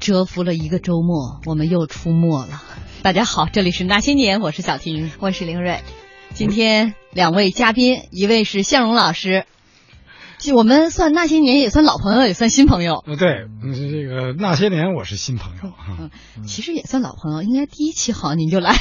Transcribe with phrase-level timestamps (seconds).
[0.00, 2.62] 蛰伏了一个周末，我们又出没了。
[3.02, 5.82] 大家好，这里是那些年，我是小婷，我是凌睿。
[6.32, 9.44] 今天两位嘉宾，一位是向荣老师，
[10.38, 13.04] 就我们算那些年也算老朋友，也算新朋友。
[13.06, 18.78] 呃，对，嗯这个那些年我是新朋友啊，嗯，其实也算老朋友，应该第一期好像您就来了，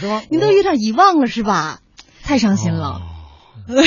[0.00, 0.20] 是吗？
[0.28, 1.78] 您都有点遗忘了是吧？
[2.24, 3.05] 太伤心了。
[3.68, 3.82] 哦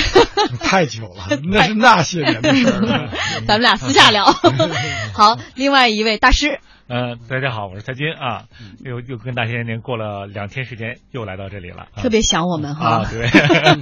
[0.62, 3.10] 太久了，那是那些年的事儿了。
[3.48, 4.26] 咱们俩私下聊。
[5.14, 6.60] 好，另外一位大师，
[6.90, 8.46] 呃，大家好，我是蔡金啊，
[8.84, 13.04] 又又跟大仙您过了两天时间，又来到这里了，啊特别想我们哈。
[13.04, 13.30] 啊，对，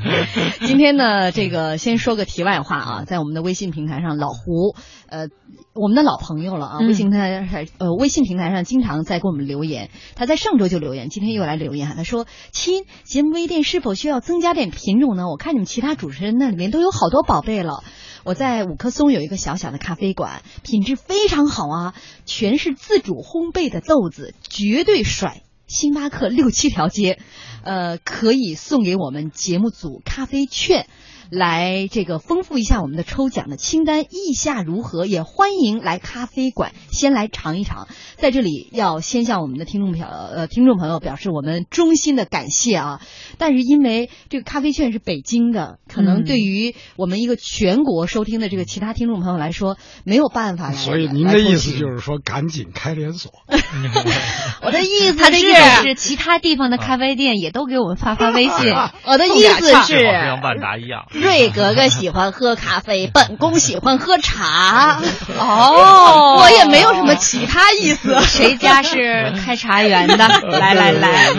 [0.67, 4.75] 今天呢，这个先说个题外话啊，在我们的微信平台上，老胡，
[5.07, 5.29] 呃，
[5.73, 9.89] 我们的老朋友了啊，嗯微信平台上，呃，微信平台上经常在给我们留言。
[10.15, 15.29] 他在上周就留言，今天又来留言，他说：“亲，节目微店是否需要增加点品种呢？
[15.29, 17.85] 我看你们其他主持人那里面都有好多宝贝了。”
[18.27, 21.95] 我在五棵松有一个小小的咖啡馆，品质非常好啊，
[22.26, 25.44] 全是自主烘焙的豆子，绝对甩。
[25.66, 27.20] 星巴克六七条街，
[27.63, 30.90] 呃，可以送给我们节目组咖啡券，
[31.29, 35.05] 来这个丰富一下我们的抽奖的清单，意下如何？
[35.05, 37.87] 也欢迎来咖啡馆先来尝一尝。
[38.15, 43.01] 在这里要先向我们的听众表呃听众朋友表示我们衷心的感谢啊！
[43.37, 50.75] 但是因为这个咖啡券是北京的，可能嗯对于我们一个全国收听的这个其他听众朋友来说，没有办法来。
[50.87, 53.31] 所以您的意思就是说，赶紧开连锁。
[54.61, 58.73] 我的意思他的意是，思是，其他地方的咖啡店也都给我们发发微信。
[59.05, 65.01] 我的意思是，像万达一样，瑞格格喜欢喝咖啡，本宫喜欢喝茶。
[65.38, 68.19] 哦我也没有什么其他意思。
[68.28, 70.16] 谁家是 开茶园的？
[70.59, 71.34] 来来来，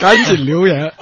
[0.00, 0.92] 赶紧留言。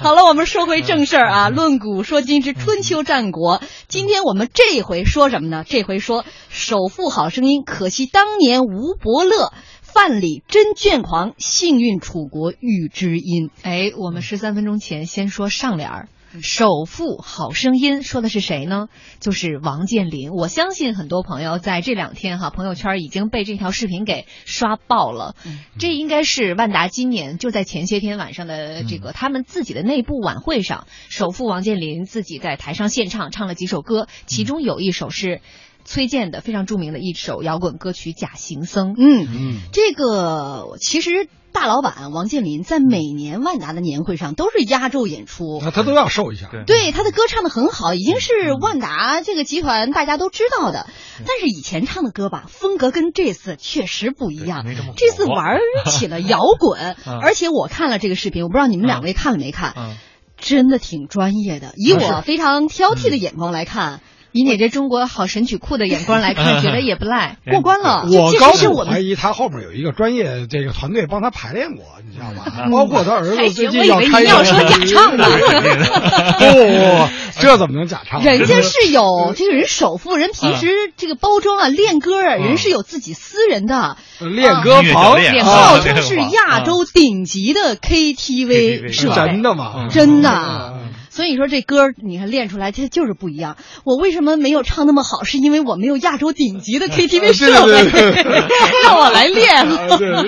[0.00, 3.62] 好了，我们说回正事儿啊，论古说今之春秋战国。
[3.88, 5.64] 今天我们这回说什么呢？
[5.66, 9.52] 这回说首富好声音，可惜当年吴伯乐。
[9.82, 13.50] 范蠡真倦狂，幸运楚国遇知音。
[13.62, 16.08] 哎，我们十三分钟前先说上联儿。
[16.42, 18.88] 首富好声音说的是谁呢？
[19.20, 20.30] 就是王健林。
[20.30, 25.36] 我相信很多朋友在这两天哈朋友圈已经被这条视频给刷爆了。
[25.78, 35.40] 这应该是万达今年就在前些天晚上的这个他们自己的内部晚会上，首富王健林自己在台上献唱，唱了几首歌，其中有一首是
[35.84, 38.94] 崔健的非常著名的一首摇滚歌曲《假行僧》。
[38.98, 45.60] 嗯，嗯，这个其实大老板王健林在每年万达的年会上都是压轴演出。
[45.62, 46.48] 那他都要瘦一下。
[46.50, 50.86] 对对他的歌唱的很好，已经是万达这个集团大家都知道的。
[51.18, 54.66] 但是以前唱的歌吧，风格跟这次确实不一样
[54.96, 59.96] 这次玩 起了摇滚嗯，而且我看了这个视频，我不知道你们两位看了没看，嗯，
[60.36, 61.72] 真的挺专业的。
[61.76, 64.00] 以我非常挑剔的眼光来看，
[64.34, 67.36] 以你这中国好神曲库的眼光来看，觉得也不赖。
[67.48, 68.04] 过关了。
[68.10, 72.64] 我高我怀疑他后面有一个专业这个团队帮他排练过，你知道吧？
[72.64, 74.10] 嗯包括他儿子最近要开一个。
[74.10, 77.08] 我以为你要说 假唱呢不不不，
[77.40, 78.20] 这怎么能假唱？
[78.24, 80.66] 人家是有这个人首富，人平时
[80.96, 89.72] 这个包装啊、练歌啊，人是有自己私人的，练歌房，号称是亚洲顶级的 KTV 设是真，的吗？
[89.76, 90.83] 嗯真的嗯。
[91.14, 93.56] 所以你说这歌你看练出来，它就是不一样。
[93.84, 95.22] 我为什么没有唱那么好？
[95.22, 98.22] 是因为我没有亚洲顶级的 KTV 设对备
[98.82, 99.64] 让我来练。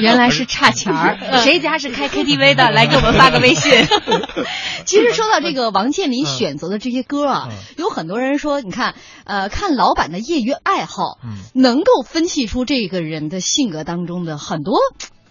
[0.01, 2.71] 原来是差钱儿，谁家是开 KTV 的？
[2.71, 3.73] 来给我们发个微信。
[4.87, 14.79] 其实说到这个王健林选择的这些歌啊，嗯有很多人说，你看，呃，看老板的业余爱好，嗯能够分析出这个人的性格当中的很多。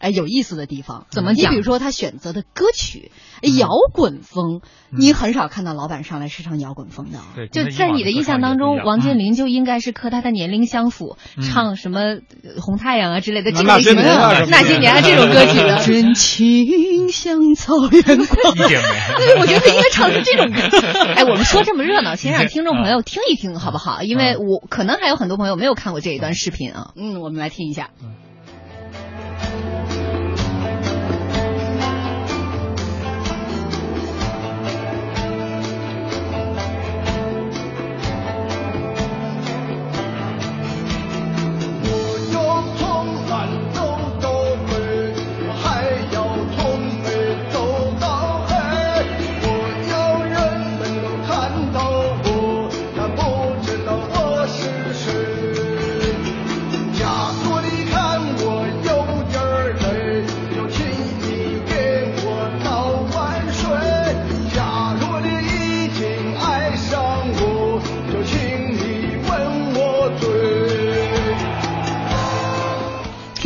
[0.06, 3.12] 哎，有意思的地方怎么讲你比如说他选择的歌曲，
[3.42, 4.62] 嗯摇滚风，
[4.92, 7.26] 你很少看到老板上来是唱摇滚风的啊。
[7.36, 15.82] 对，就在你的印象当中，王健林林就应该是和他的年龄相符，嗯唱什么呃红太阳啊之类的这个类型的年啊什么那些年啊这种歌曲的。
[15.86, 20.62] 真情像草原 对， 我觉得他应该唱的是这种歌。
[21.16, 24.04] 哎，我们说这么热闹，先让听众朋友听一听好不好？
[24.04, 26.92] 因为我可能还有很多朋友没有看过这一段视频啊。
[26.96, 27.90] 嗯，我们来听一下。
[28.02, 28.06] 我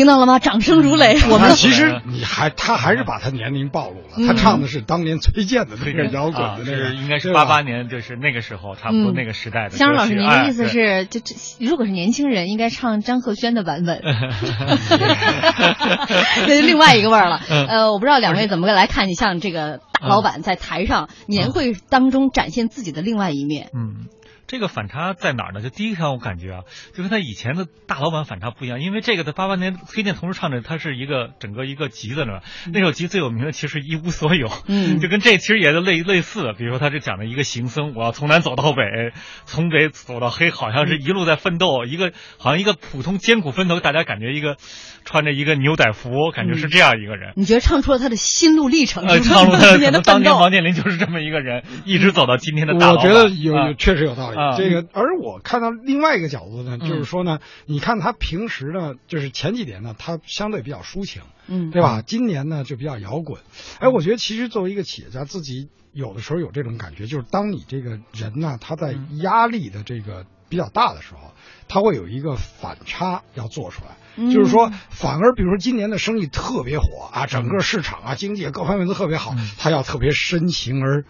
[0.09, 0.39] 到了吗？
[0.39, 1.17] 掌声如雷。
[1.29, 9.77] 我们其实你还他还是把他年龄暴露了，嗯他唱的是当年崔健的那个摇滚啊的那个，是应该是八八年，就是那个时候，差不多嗯那个时代的。
[9.77, 14.01] 香老师，您的意思哎是，就这如果是年轻人，应该唱张赫宣的《版本，
[16.47, 17.39] 那就另外一个味儿了。
[17.49, 23.69] 嗯呃，我不知道两位怎么来看，你像这个大老板在台上年会当中展现自己的另外一面。
[23.75, 24.07] 嗯，
[24.49, 25.61] 这个反差在哪儿呢？
[25.61, 26.63] 就第一场我感觉啊，
[26.95, 32.39] 就跟他以前的大老板反差不一样，因为这个在八八年崔健同时唱的，他是一个整个一个集子呢。
[32.73, 39.13] 那首集最有名的其实一无所有，嗯就跟这其实也是类类似，比如说他是讲的一个行僧，我要从南走到北，
[39.45, 44.57] 从北走到黑，好像是一路在奋斗，一个好像一个普通艰苦奋斗，大家感觉一个
[45.09, 47.33] 穿着一个牛仔服，感觉是这样一个人。
[47.35, 49.07] 你觉得唱出了他的心路历程？
[49.07, 50.13] 唱出了可 当年的奋斗。
[50.13, 52.75] 能当年王健林就是这么一个人，一直走到今天的。
[52.75, 54.55] 我觉得有确实有道理啊。
[54.55, 62.03] 这个，而我看到另外一个角度呢，嗯就是说呢，你看他平时呢，就是前几年呢，他相对比较抒情，嗯对吧？
[62.05, 63.41] 今年呢就比较摇滚。
[63.79, 71.31] 哎，我觉得其实作为一个企业家，自己有的时候有这种感觉，就是当你这个人呢，他在嗯压力的这个比较大的时候，
[71.67, 73.91] 它会有一个反差要做出来。
[74.21, 81.05] 嗯就是说，反而比如说今年的生意特别火啊，整个市场啊、经济各方面都特别好，他要特别深情而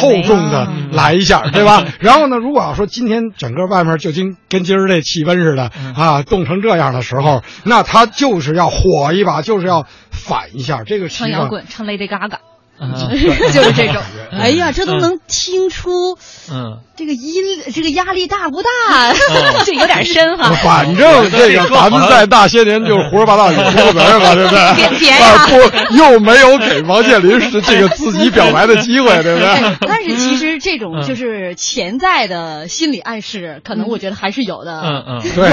[0.00, 1.86] 厚重的嗯来一下，对吧？
[2.00, 10.82] 然后呢，如果要说今天整个外面就今跟今儿这气温似的啊，冻成这样的时候，那他就是要火一把，就是要反一下。
[10.82, 12.38] 这个唱摇滚，唱 Lady Gaga。
[13.52, 14.02] 就是这种。
[14.32, 16.16] 哎呀，这都能听出
[16.52, 16.78] 嗯。
[16.96, 17.32] 这个音，
[17.72, 19.14] 这个压力大不大？
[19.64, 20.50] 这有点深哈。
[20.62, 24.74] 反正这个咱们在那些年就是胡说八道有出过门吧，对不对？
[24.76, 25.12] 别别
[25.48, 29.88] 不，又没有给王健林是这个自己表白的机会，对不哎对？
[29.88, 34.82] 但是其实这种嗯就是潜在的心理暗示，可能我觉得还是有的。
[34.82, 35.50] 嗯嗯对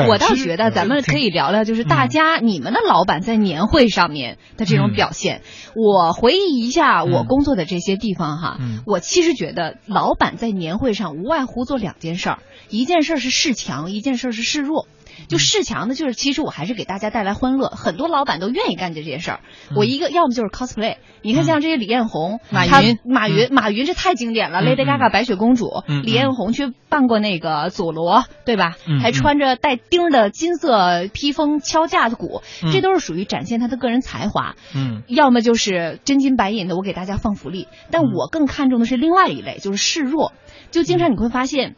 [0.00, 5.42] 对，我倒觉得咱们可以聊聊，就是大家你们的老板在年会上面的这种表现。
[5.76, 12.38] 我回忆一下我工作的这些地方哈，嗯我其实觉得老板在年会上无外乎做两件事儿，
[12.68, 14.86] 一件事儿是示强，一件事儿是示弱。
[15.26, 19.40] 就示强的，就是其实我还是给大家带来欢乐，很多老板都愿意干这件事儿。
[19.74, 28.76] 我一个要么就是 cosplay，你看像这些李彦宏、马他云马云、马云这太经典了嗯，Lady Gaga 白雪公主，嗯李彦宏去扮过那个佐罗，对吧？
[28.86, 29.00] 嗯？
[29.00, 32.70] 还穿着带钉的金色披风敲架子鼓，嗯。
[32.72, 34.54] 这都是属于展现他的个人才华。
[34.74, 35.02] 嗯。
[35.08, 37.68] 要么就是真金白银的，我给大家放福利。
[37.90, 38.12] 但嗯。
[38.14, 40.32] 我更看重的是另外一类，就是示弱。
[40.70, 41.76] 就经常你会发现，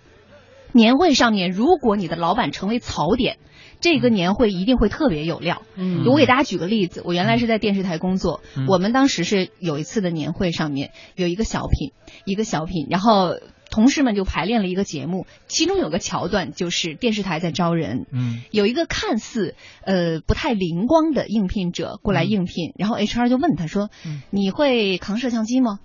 [0.73, 3.39] 年会上面，如果你的老板成为槽点，
[3.81, 5.63] 这个年会一定会特别有料。
[5.75, 11.93] 嗯我给大家举个例子，我原来是在电视台工作，嗯我们当时是有一次的年会上面有一个小品，
[12.25, 13.37] 一个小品，然后
[13.71, 25.79] 同事们就排练了一个节目，其中有个桥段就是电视台在招人，嗯有一个看似呃不太灵光的应聘者过来应聘，然后 HR 就问他说：“嗯你会扛摄像机吗？”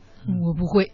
[0.43, 0.91] 我不会。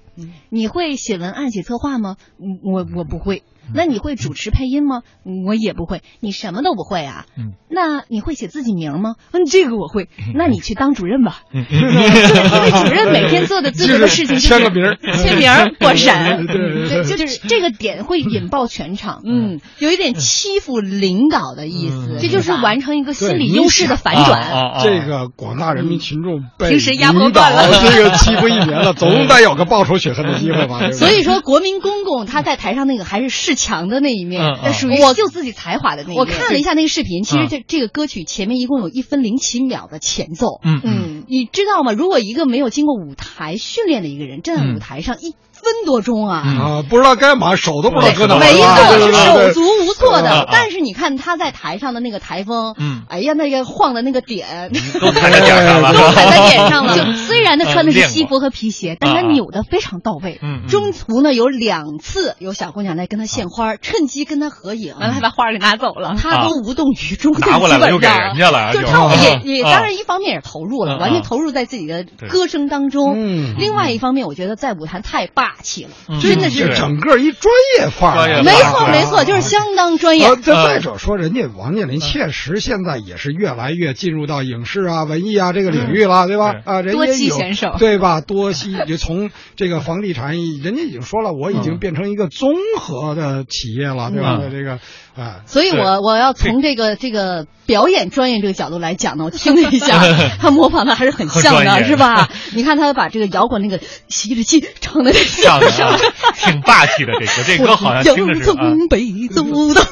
[0.50, 2.18] 你会写文案、写策划吗？
[2.38, 3.44] 嗯我我不会。
[3.74, 5.02] 那你会主持配音吗？
[5.26, 6.02] 嗯我也不会。
[6.20, 7.26] 你什么都不会啊？
[7.38, 9.16] 嗯那你会写自己名吗？
[9.32, 10.10] 嗯，这个我会。
[10.36, 11.40] 那你去当主任吧。
[11.54, 16.48] 因为主任每天做的最多的事情就是签个名儿签名儿、 过审。
[16.48, 19.22] 对就是这个点会引爆全场。
[19.26, 24.42] 嗯，有一点欺负领导的意思，嗯这就是完成一个心理优势的反啊转。
[24.42, 30.92] 啊这个广大人民群众被平时压迫领导惯了这个欺负一年了，总得有个报仇雪恨的机会吧？
[30.92, 36.18] 所以说，国民公公他在台上那个还是示强的那一面，那嗯属于我秀自己才华的那一面。
[36.18, 40.60] 我看了一下那个视频，其实嗯这这个歌曲前面一共有一分零七秒的前奏。
[40.64, 41.92] 嗯嗯嗯，你知道吗？
[41.92, 46.60] 如果一个没有经过舞台训练的一个人站在嗯舞台上一分多钟啊，嗯。
[46.60, 50.22] 啊，不知道该嘛，手都不知道搁哪没错，是手足无措。
[50.22, 50.48] 的。
[50.52, 53.04] 但是你看他在台上的那个台风，嗯。
[53.08, 56.98] 哎呀，那个晃的那个点，都踩在点上了，都踩在点上了。
[56.98, 60.40] 就虽然他穿的是西服和皮鞋，但他扭的非常到位。
[60.68, 66.16] 中途呢有两次有小姑娘来跟他献花，趁机跟他合影，完了还把花给拿走了。
[66.18, 69.72] 他都无动于衷，拿过来了又给基本上人家了，就是他也也啊。
[69.72, 73.14] 当然一方面也投入了，嗯完全嗯投入在自己的歌声当中。
[73.16, 73.56] 嗯。
[73.58, 76.20] 另外一方面，我觉得在舞台太霸气了，嗯。
[76.20, 80.26] 真的是整个一专业范儿没错没错，就是相当专业。
[80.26, 80.36] 呃，。
[80.36, 86.56] 再者说，人家王健林确实现在也是越来越进入到影视啊、文艺啊这个领域了，对吧？
[86.66, 87.38] 啊，人多家有
[87.78, 88.22] 对吧？
[88.22, 94.40] 多栖就从这个房地产，人家已经说了，我已经变成一个综合的企业了，对吧？
[94.42, 94.52] 嗯。
[94.52, 94.80] 这个
[95.18, 100.02] 啊，所以我我要从这个这个表演专业这个角度来讲呢，我听了一下，
[100.40, 102.30] 他模仿的还还是很像的，是吧？
[102.54, 105.98] 你看他把这个摇滚那个吸着气唱的像的啊，
[106.36, 107.14] 挺霸气的。
[107.14, 108.54] 这歌，这歌好像听着是啊。
[108.54, 109.02] 从北
[109.34, 109.42] 走
[109.74, 109.84] 的，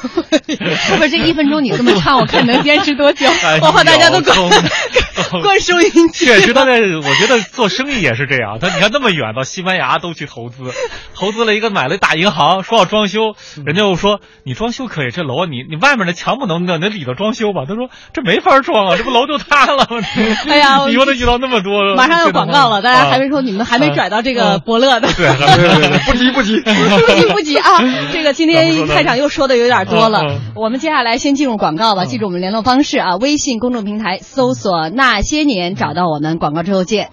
[0.96, 3.26] 不是这一分钟你这么唱，我看能坚持多久？
[3.42, 4.50] 哎我怕大家都有空
[5.42, 6.26] 关收音机。
[6.26, 8.58] 确实，他在我觉得做生意也是这样。
[8.60, 10.72] 他你看那么远到西班牙都去投资，
[11.16, 13.34] 投资了一个买了一大银行，说要装修，
[13.66, 17.62] 人家又说你装修可以，这楼你你外面的墙不能弄，那里头装修吧。
[17.68, 19.98] 他说这没法装啊，这不楼就塌了吗？
[20.48, 25.08] 哎呀你说他遇到那么多，马上要广告了，大家还没啊说你们还没拽到这个伯乐的。
[25.12, 26.60] 对，对对对，不急不急。
[26.60, 27.78] 不急不急啊！
[28.12, 32.04] 这个今天开场又说的有点多了我们接下来先进入广告吧。
[32.04, 36.38] 记住我们联络方式啊，微信公众平台搜索“那些年”，找到我们。
[36.38, 37.08] 广告之后见。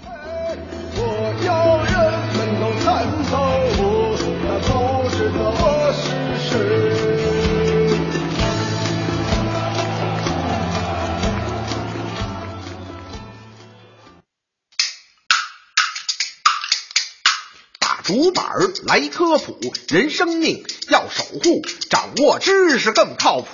[18.88, 23.52] 来科普，人生命要守护，掌握知识更靠谱。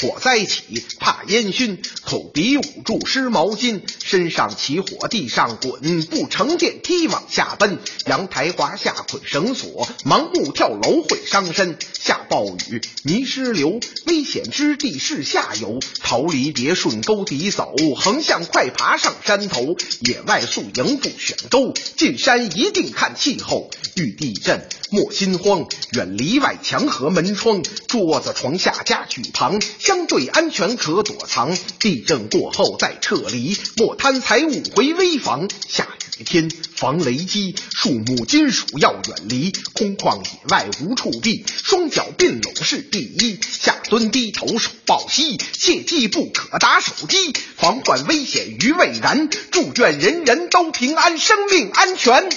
[0.00, 7.78] 火灾起，怕烟熏，口鼻捂住湿毛巾，身上起火，地上滚，不乘电梯往下奔。
[8.06, 11.76] 阳台滑下捆绳索，盲目跳楼会伤身。
[11.98, 15.80] 下暴雨，泥石流，危险之地是下游。
[16.00, 19.76] 逃离别顺沟底走，横向快爬上山头。
[20.00, 23.68] 野外宿营不选沟，进山一定看气候。
[23.96, 31.56] 遇地震莫心慌，远离外墙和门窗，桌子床下家具旁，相对安全可躲藏。
[31.80, 35.48] 地震过后再撤离，莫贪财物回危房。
[35.66, 39.50] 下雨天防雷击，树木金属要远离。
[39.72, 43.40] 空旷野外无处避，双脚并拢是第一。
[43.40, 49.30] 下蹲低头手抱膝，切记不可打手机，防患危险于未然。
[49.50, 52.28] 祝愿人人都平安，生命安全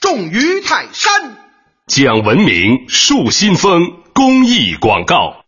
[0.00, 1.36] 重于泰山。
[1.86, 3.80] 讲文明树新风
[4.12, 5.45] 公益广告。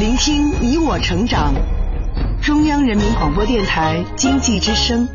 [0.00, 1.52] 聆听你我成长，
[2.40, 5.06] 中央人民广播电台经济之声。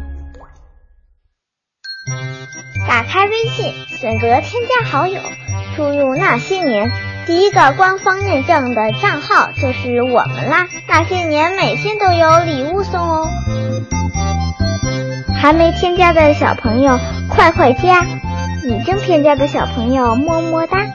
[2.87, 5.19] 打开微信，选择添加好友，
[5.75, 6.91] 输入那些年，
[7.25, 10.67] 第一个官方认证的账号就是我们啦。
[10.87, 13.27] 那些年每天都有礼物送哦。
[15.35, 18.05] 还没添加的小朋友快快加，
[18.63, 20.85] 已经添加的小朋友么么哒。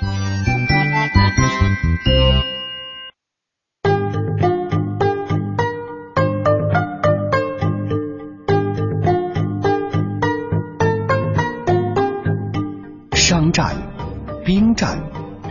[14.70, 15.00] 东战、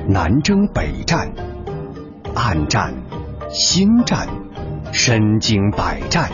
[0.07, 1.33] 南征北战、
[2.35, 2.93] 暗战、
[3.51, 4.29] 新战、
[4.93, 6.31] 身经百战，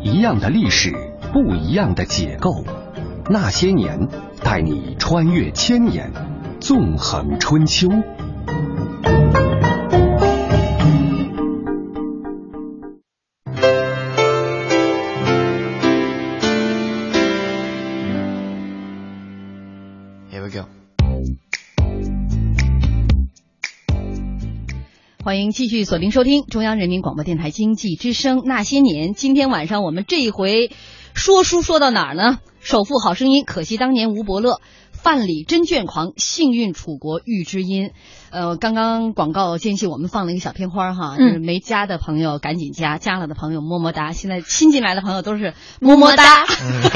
[0.00, 0.90] 一样的历史，
[1.34, 2.64] 不一样的解构。
[3.28, 4.08] 那些年，
[4.42, 6.10] 带你穿越千年，
[6.60, 7.90] 纵横春秋。
[25.28, 29.10] 欢迎继续锁定收听中央人民广播电台经济之声《那些年》。
[29.12, 30.70] 今天晚上我们这一回
[31.12, 32.38] 说书说到哪儿呢？
[32.60, 34.62] 首富好声音，可惜当年吴伯乐。
[34.90, 37.90] 范蠡真卷狂，幸运楚国遇知音。
[38.30, 44.12] 呃，刚刚广告间隙我们放了一个小片花哈，嗯就是没加的朋友赶紧加，加了的朋友么么哒。
[44.12, 46.46] 现在新进来的朋友都是么么哒。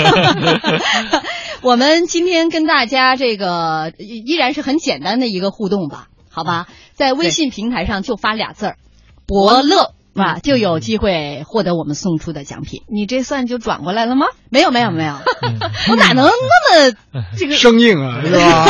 [1.60, 8.76] 我们今天跟大家这个依依然是很简单的一个互动吧，好吧，在微信平台上就发俩字儿
[9.26, 9.94] “伯乐”。
[10.14, 12.82] 啊，就有机会获得我们送出的奖品。
[12.92, 14.26] 你这算就转过来了吗？
[14.50, 15.14] 没有，没有，没有，
[15.88, 16.94] 我哪能那么
[17.38, 18.66] 这个生硬啊， 是吧？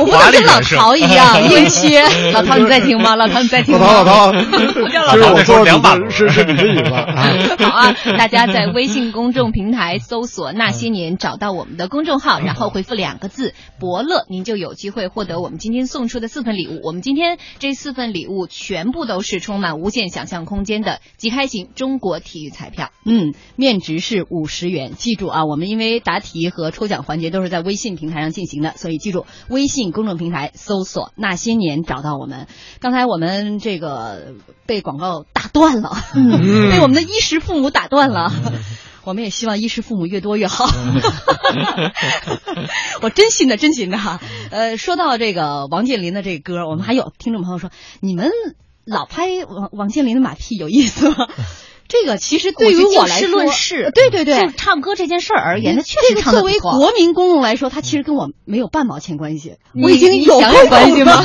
[0.00, 2.02] 我不能跟老陶一样 硬切。
[2.32, 3.16] 老陶，你在听吗？
[3.16, 3.86] 老陶，你在听吗？
[3.86, 5.34] 老陶，老陶，我叫老这是陶。
[5.34, 7.06] 我说两把是是你的椅子啊。
[7.58, 16.80] 好啊，大家在微信公众平台搜索“那些年”，找到我们的公众号，然后回复两个字“伯乐”，您就有机会获得我们今天送出的四份礼物。
[16.82, 22.90] 我们今天这四份礼物全部都是充满无限想象空间的即开型中国体育彩票。
[23.04, 24.92] 嗯，面值是五十元。
[24.94, 32.46] 记住啊，我们因为答题和抽奖环节都是在微信平台上进行的，所以记住微信公众平台搜索“那些年”找到我们。
[32.80, 34.34] 刚才我们这个
[34.66, 36.30] 被广告打断了，嗯
[36.70, 38.32] 被我们的衣食父母打断了。
[39.04, 40.66] 我们也希望衣食父母越多越好。
[43.00, 44.20] 我真心的，真心的哈。
[44.50, 48.30] 呃，说到这个王健林的这个歌，我们还有听众朋友说，你们
[48.90, 51.28] 老拍王王健林的马屁有意思吗？
[51.88, 53.40] 这个其实对于我来说，
[53.94, 59.54] 对对对，就唱歌这件事儿而言，那确这个实唱的作为国民公众来说，它其实跟我没有半毛钱关系。
[59.72, 61.24] 你我已经有想有关系吗？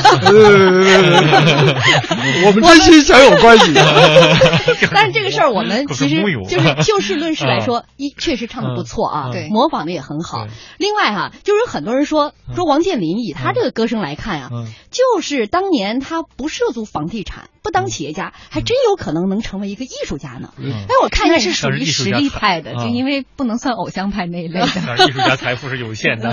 [2.46, 3.74] 我们真心想有关系。
[4.90, 9.50] 但是这个事儿，我们其实就是就事论事来说，一确实唱的不错啊，对。
[9.50, 10.46] 模仿的也很好。
[10.78, 14.66] 另外哈，就是有很多人说说王健林以他这个歌声来看啊，嗯。
[14.90, 20.52] 就是当年他不涉足房地产，不当企业家，还真有可能能成为一个艺术家呢。
[20.58, 20.70] 嗯。
[20.70, 24.66] 哎，我看见那是属于实力派的，就因为不能算偶像派那一类的。
[24.66, 26.30] 艺术家财富是有限的。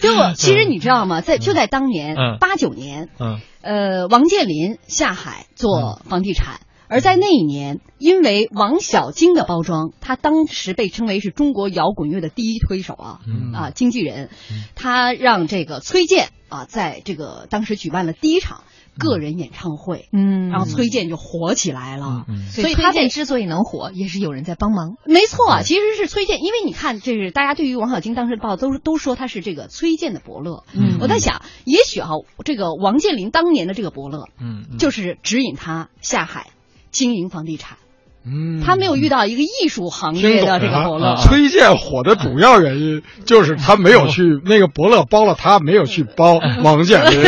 [0.00, 1.20] 就我其实你知道吗？
[1.20, 2.38] 在就在当年嗯。
[2.38, 3.40] 八九年，嗯。
[3.60, 6.60] 呃，王健林下海做房地产。
[6.88, 13.52] 而在那一年，因为王小晶的包装，他当时被称为是中国摇滚乐的第一推手啊，嗯。
[13.52, 14.30] 啊，经纪人，
[14.76, 18.62] 他让这个崔健啊，在这个当时举办了第一场
[18.98, 24.96] 个人演唱会，嗯然后崔健就火起来了，嗯所以他在崔健之所以能火，也是有人在帮忙。
[25.04, 30.64] 没错啊，其实是崔健，因为你看，这是大家对于王小晶当时的报道都都说他是这个崔健的伯乐。
[30.72, 32.10] 嗯我在想，也许哈、
[32.44, 36.48] 这个王健林当年的这个伯乐，嗯，就是指引他下海
[36.90, 37.78] 经营房地产。
[38.28, 41.16] 嗯他没有遇到一个艺术行业的这个伯乐。
[41.16, 47.20] 崔健火的主要原因就是他没有去那个伯乐包了他，没有去包 王健林。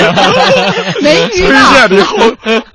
[1.03, 1.73] 没遇崔到。
[1.89, 2.17] 健，你好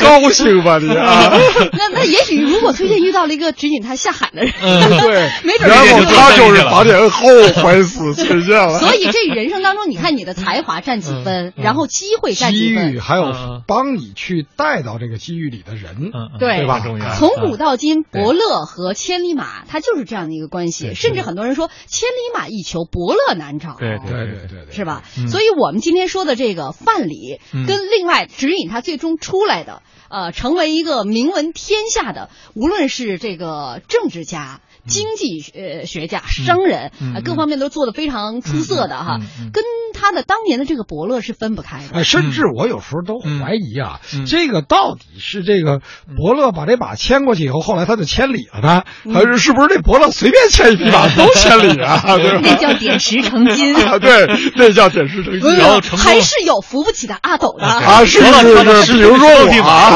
[0.03, 1.31] 高兴吧你啊？
[1.73, 7.27] 那那也许如果崔健遇到了一个指引他下海的人， 对， 没准然后儿他就是房地产后
[7.63, 8.79] 悔死崔健了。
[8.79, 17.13] 所以这人生当中，你看你的才华占几分，然后机会占机几分遇，还有嗯帮你去带到这个机遇里的人，对对吧重要。
[17.15, 20.93] 从古到今，伯乐和千里马，它就是这样的一个关系。
[20.93, 23.75] 甚至很多人说，千里马一求，伯乐难找。
[23.79, 25.03] 对对对对对，是吧？
[25.17, 34.61] 嗯所以我们今天说的这个范蠡，嗯跟另外指引他最终出来的，呃，成为一个名闻天下的，无论是这个政治家。
[34.87, 39.19] 经济呃学家、商人嗯啊，各方面都做的非常出色的哈
[39.53, 41.99] 跟他的当年的这个伯乐是分不开的。
[41.99, 45.81] 哎，甚至我有时候都怀疑啊，嗯这个到底是这个
[46.17, 52.01] 伯乐把这马牵过去以后，后来他就千里了呢，还是是不是这伯乐随便牵一匹马都千里啊？
[52.43, 53.75] 那叫点石成金。
[53.85, 55.55] 啊，对，那叫点石成金。
[55.55, 57.65] 然后还是有扶不起的阿斗的。
[57.65, 59.95] 啊，是是是，比如说我啊，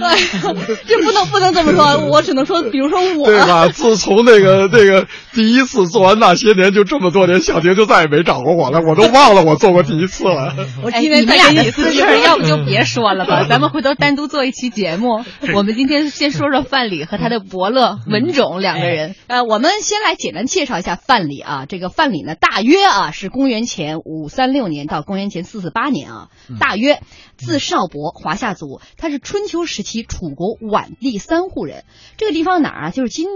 [0.00, 3.68] 哎呦，这不能不能这么说，我只能说，比如说我，对吧？
[3.68, 10.54] 自从那个那个第一次做完那些年，就这么多年，小婷就再也没找过我了，我都忘了我做过第一次了。
[10.56, 15.24] 哎，我今天你们俩的再给你私事儿，要不就别说了吧， 咱们回头单独做一期节目。
[15.54, 19.14] 我们今天先说说范蠡和他的伯乐文种两个人。
[19.26, 21.66] 呃，我们先来简单介绍一下范蠡啊。
[21.68, 27.00] 这个范蠡呢，大约啊是公元前五三六年到公元前四四八年啊，大约
[27.36, 31.84] 字少伯，华夏族，他是春秋时期楚国宛地三户人。
[32.16, 32.90] 这个地方哪儿啊？
[32.90, 33.26] 就是今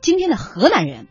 [0.00, 1.06] 今天的河南人。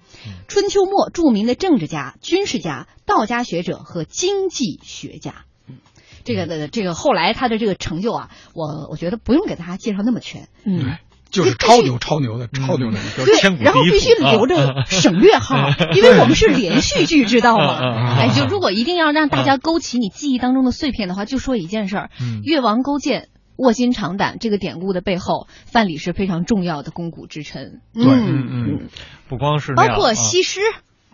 [0.47, 5.45] 春秋末著名的政治家、军事家、道家学者和经济学家。
[5.67, 5.77] 嗯，
[6.23, 10.49] 这个的这个后来他的这个成就啊，我我觉得不用给大家介绍那么全。
[10.63, 10.97] 嗯，
[11.35, 17.79] 就是超牛超牛的超牛的，对就是千，古然后必须留着省略号， 因为我们是连续剧，知道吗？
[17.81, 22.41] 嗯哎，就如果一定要让大家勾起你记忆当中的碎片的话，就说一件事儿：嗯。
[22.43, 23.29] 越王勾践。
[23.57, 27.79] 卧薪尝胆这个典故的背后，范蠡是非常重要的肱骨之臣。
[27.95, 28.03] 嗯。
[28.05, 28.89] 嗯，
[29.29, 30.59] 不光是包括西施，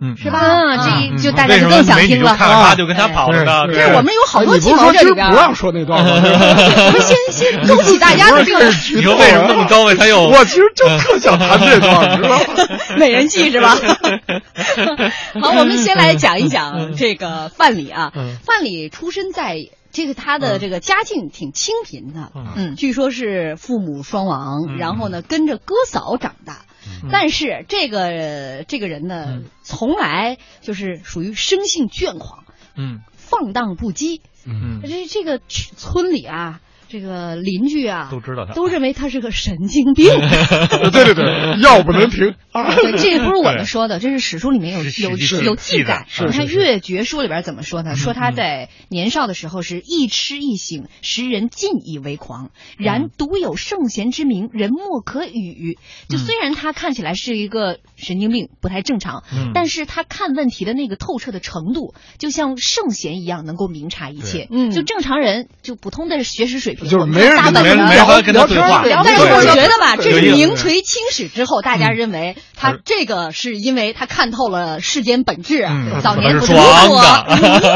[0.02, 0.40] 嗯是吧？
[0.40, 2.36] 啊，这嗯一就大家就更想听了。
[2.36, 3.68] 看看他就跟他跑了呢？
[3.68, 6.12] 对对，我们有好多哎你镜不是说今儿头这里边不让说那段吗？
[6.18, 12.40] 我们先先恭喜大家的这个你说为什么那么高位他又我其实就特想谈这段，知道吗？
[12.98, 13.78] 美人计是吧？
[15.42, 18.12] 好，我们先来讲一讲这个范蠡啊。
[18.16, 19.58] 嗯范蠡出身在
[19.92, 22.48] 这个他的这个家境挺清贫的，嗯。
[22.56, 24.78] 嗯，据说是父母双亡，嗯。
[24.78, 26.66] 然后呢跟着哥嫂长大。
[27.12, 32.44] 但是这个这个人呢嗯，从来就是属于生性倦狂、
[32.76, 33.02] 嗯。
[33.16, 34.22] 放荡不羁。
[34.46, 34.82] 嗯。
[34.84, 40.08] 这这个村里啊，这个邻居啊，都知道他都认为他是个神经病。
[40.92, 42.76] 对对对，药不能停啊！
[42.76, 47.96] 对，这个不是我们说的，这是史书里面有有有记载你看《越绝书》里边怎么说呢？
[47.96, 55.78] 说他在年少的时候是一吃一醒，时人尽以为狂，然独有圣贤之名，人莫可与。
[56.10, 64.48] 就虽然他看起来是一个神经病，不太正常，嗯但是他看问题的那个透彻的程度，就像圣贤一样，能够明察一切。
[64.50, 76.62] 嗯就正常人就普通的学识水平，就是没人没没法跟他对话但是我觉得吧，这是名垂青史之后，大家认为他这个是因为他看透了世间本质，嗯早年如果，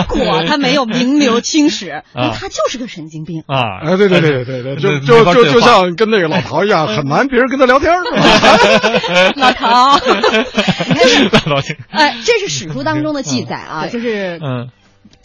[0.09, 3.43] 如果他没有名留青史，他就是个神经病。
[3.47, 8.03] 啊，哎，对对对对对对，就就就就像跟那个老陶一样，很难别人跟他聊天儿。
[9.35, 9.99] 老陶，
[11.89, 14.69] 哎，这是史书当中的记载啊，就是嗯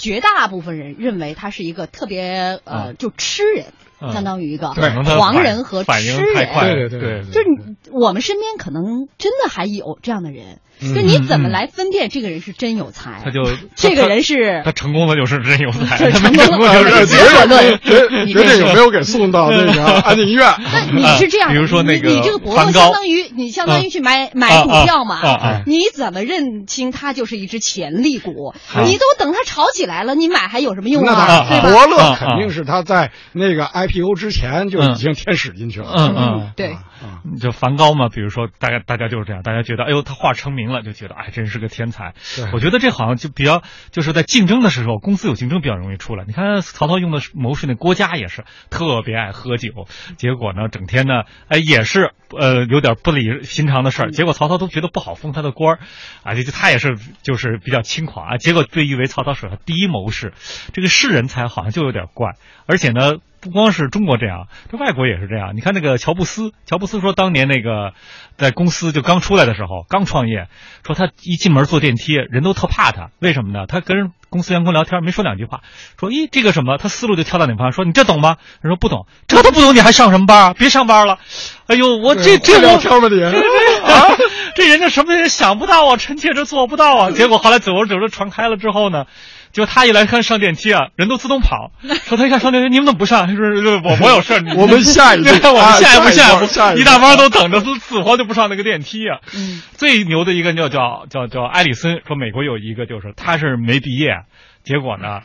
[0.00, 3.66] 绝大部分人认为他是一个特别呃，就吃人，
[4.00, 6.48] 嗯相当于一个可能他狂人和吃人。
[6.64, 7.46] 对对对对就是
[7.92, 13.42] 我们身边可能真的还有这样的人，嗯就你怎么来分辨这个人是真有才，他就
[13.74, 20.46] 这个人是他成功的就是真有才， 是他成功的就是结果论觉觉得有 没有给送到那个 安定医院？
[20.72, 28.54] 那你是这样，比如说那个你你这个伯乐梵高相当于你相当于去买买股票嘛，啊啊啊你怎么认清他就是一只潜力股？
[28.74, 28.82] 啊。
[28.84, 31.46] 你都等他炒起来了，你买还有什么用那啊？
[31.48, 31.70] 他对吧？
[31.70, 35.92] 伯乐啊肯定是他在那个 IPO 之前就已经天使进去了。
[35.96, 42.14] 嗯嗯，对，啊就梵高嘛，比如说大家大家就是这样，大家觉得哎呦他画成名了，就觉得哎真是个天才。
[42.52, 46.24] 我觉得这好像就比较就是在竞争的时候，公司有竞争比较容易出来。
[46.26, 55.78] 你看曹操用的谋士那郭嘉也是特别爱喝酒，结果呢整天呢哎也是呃有点不理寻常的事儿，结果曹操都觉得不好封他的官儿，
[56.22, 60.32] 啊这就他也是就是比较轻狂啊，结果被誉为曹操手下第一谋士，
[60.72, 63.16] 这个是人才好像就有点怪，而且呢。
[63.40, 65.56] 不光是中国这样，这外国也是这样。
[65.56, 67.94] 你看那个乔布斯，乔布斯说当年那个
[68.36, 70.48] 在公司就刚出来的时候，刚创业，
[70.84, 73.66] 说他一进门坐电梯，人都特怕他，为什么呢？
[73.66, 75.60] 他跟公司员工聊天没说两句话，
[75.98, 78.36] 说咦这个什么，他思路就跳到哪方，说你这懂吗？
[78.60, 80.54] 人说不懂，这都不懂你还上什么班啊？
[80.54, 81.18] 别上班了。
[81.66, 83.22] 哎呦，我这这聊天吗你？
[83.22, 84.16] 啊，
[84.54, 87.10] 这人家什么也想不到啊，臣妾这做不到啊。
[87.10, 89.06] 结果后来走着走着传开了之后呢，
[89.52, 91.72] 结果他一来看上电梯啊，人都自动跑，
[92.06, 93.26] 说他一看上电梯，你们怎么不上？
[93.26, 93.44] 他说
[93.82, 99.18] 我我有事儿， 我们下一 步对我们下一步啊下一步下一步下一一大帮都等着，死死活就不上那个电梯啊。
[99.34, 104.24] 嗯最牛的一个叫叫叫叫埃里森，说美国有一个就是他是没毕业，
[104.62, 105.20] 结果呢。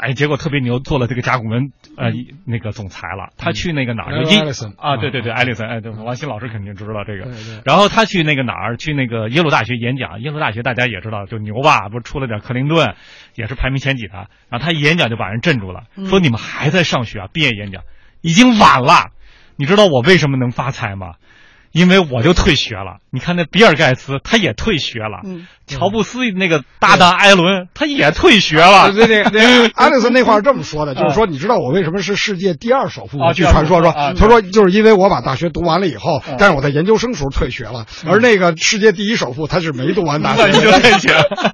[0.00, 2.10] 哎，结果特别牛，做了这个甲骨文呃
[2.46, 3.32] 那个总裁了。
[3.36, 4.22] 他去那个哪儿？
[4.24, 4.46] 英
[4.78, 7.30] 啊，对对对，艾利森，哎，对，王鑫老师肯定知道这个。
[7.66, 8.76] 然后他去那个哪儿？
[8.78, 10.22] 去那个耶鲁大学演讲。
[10.22, 12.94] 耶鲁大学大家也知道，就牛吧，不是出了点克林顿，
[13.34, 14.14] 也是排名前几的。
[14.48, 17.26] 然后他一演讲就把人镇住了，说你们还在上学啊？
[17.30, 17.82] 毕业演讲
[18.22, 19.10] 已经晚了。
[19.56, 21.16] 你知道我为什么能发财吗？
[21.72, 22.98] 因为我就退学了。
[23.12, 28.90] 你看那比尔盖茨他也退学了，嗯乔布斯那个搭档艾伦他也退学了。
[28.90, 33.28] 对对对，艾利 森那话是这么说的， 就是说，你知道我为什么是世界第二首富吗？
[33.28, 41.52] 啊据传说说，他说就是因为我把大学读完了以后，但是我在研究生时候退学了，而那个世界第一首富他是没读完大学 就退学了。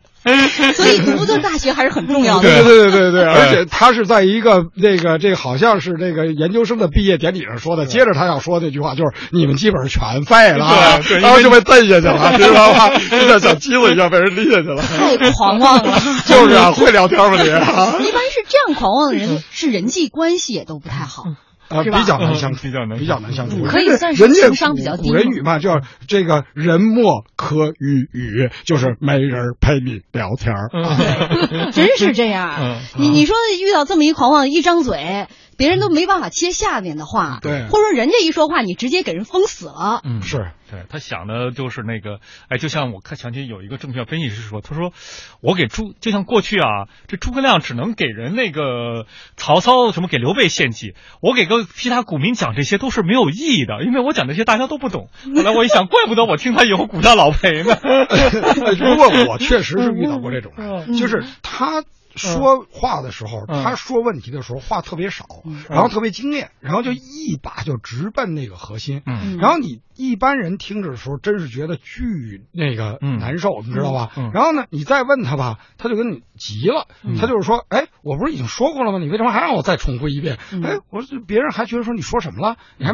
[0.74, 2.42] 所以读的大学还是很重要的。
[2.42, 7.86] 对对对对对，而且他是在一个那个这个好像是这个研究生的毕业典礼上说的。
[7.86, 12.90] 接着他要说那句话就是你们基本上全废了啊，对就被蹬下去了， 知道吧？
[13.10, 14.82] 就像小鸡子一样被人拎下去了。
[14.82, 17.48] 太狂妄了， 就是啊，会聊天吗你？
[17.50, 21.24] 啊，一般是这样狂妄的人，是人际关系也都不太好。
[21.68, 23.64] 呃比较难相处，比较难比较难相处。
[23.64, 31.72] 可以算是情商比较低古人语嘛，叫这个人莫可与语，就是没人陪你聊天儿。
[31.72, 32.78] 真是这样嗯。
[32.98, 35.26] 你你说遇到这么一狂妄，一张嘴，
[35.56, 40.00] 别人都没办法接下面的话，对或者说人家一说话，你直接给人封死了。
[40.04, 44.92] 嗯，是对他想的就是那个，哎，就像我看想起有一个证券分析师说，他说
[45.40, 55.08] 我给诸就像过去啊，这诸葛亮只能给人那个曹操什么给刘备献计，我给个其他股民讲这些都是没有意义的，因为我讲这些大家都不懂。
[55.36, 57.76] 后来我一想，怪不得我听他以后股价老赔呢。
[57.80, 61.84] 不过我确实是遇到过这种人， 嗯就是他。
[62.16, 63.62] 说话的时候，嗯。
[63.62, 65.64] 他说问题的时候话特别少，嗯。
[65.68, 69.02] 然后特别精炼，然后就一把就直奔那个核心。
[69.06, 69.38] 嗯。
[69.38, 74.10] 然后你一般人听着的时候，真是觉得巨那个嗯难受，你知道吧？
[74.16, 76.86] 嗯然后呢，你再问他吧，他就跟你急了，
[77.18, 78.98] 他就是说，哎，我不是已经说过了吗？
[78.98, 80.38] 你为什么还让我再重复一遍？
[80.52, 82.56] 嗯哎，我说别人还觉得说你说什么了？
[82.78, 82.92] 你还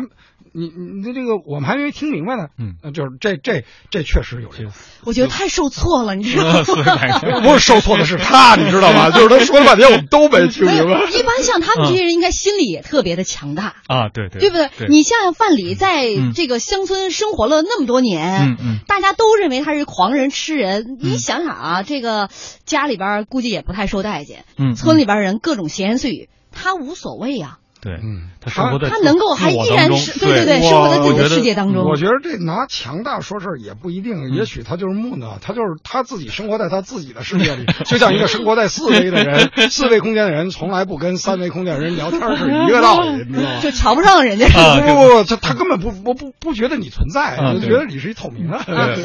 [0.55, 2.49] 你你的这个我们还没听明白呢。
[2.59, 4.71] 嗯呃，就是这这这确实有这个。
[5.05, 6.63] 我觉得太受挫了，你知道吗？
[7.43, 9.09] 不是受挫的是他，你知道吗？
[9.17, 11.05] 就是他说了半天，我们都没听明白。
[11.11, 13.77] 一般像他们这些人，应该心里也特别的强大。
[13.87, 14.89] 啊，对对，对不对？
[14.89, 20.83] 你像范蠡在嗯这个乡村生活了那么多年，嗯嗯大家都认为他是狂人吃人。
[20.89, 22.29] 嗯你想想啊，这个
[22.65, 27.59] 家里边估计也不太受待见，嗯村里边人各种闲言碎语，他无所谓啊。
[27.83, 31.85] 对，嗯，他生活在他能够还依然是对对对生活在自己的世界当中。
[31.85, 43.61] 我觉得这拿强大说事儿也不一定，也许他就是木讷，他就是他自己生活在他自己的世界里，就像一个生活在四维的人，四维空间的人从来不跟三维空间的人聊天是一个道理，你知道吗？
[43.61, 44.47] 就瞧不上人家。
[44.47, 48.61] 啊不不不，他他根本不不不不觉得你存在，就觉得你是一透明的。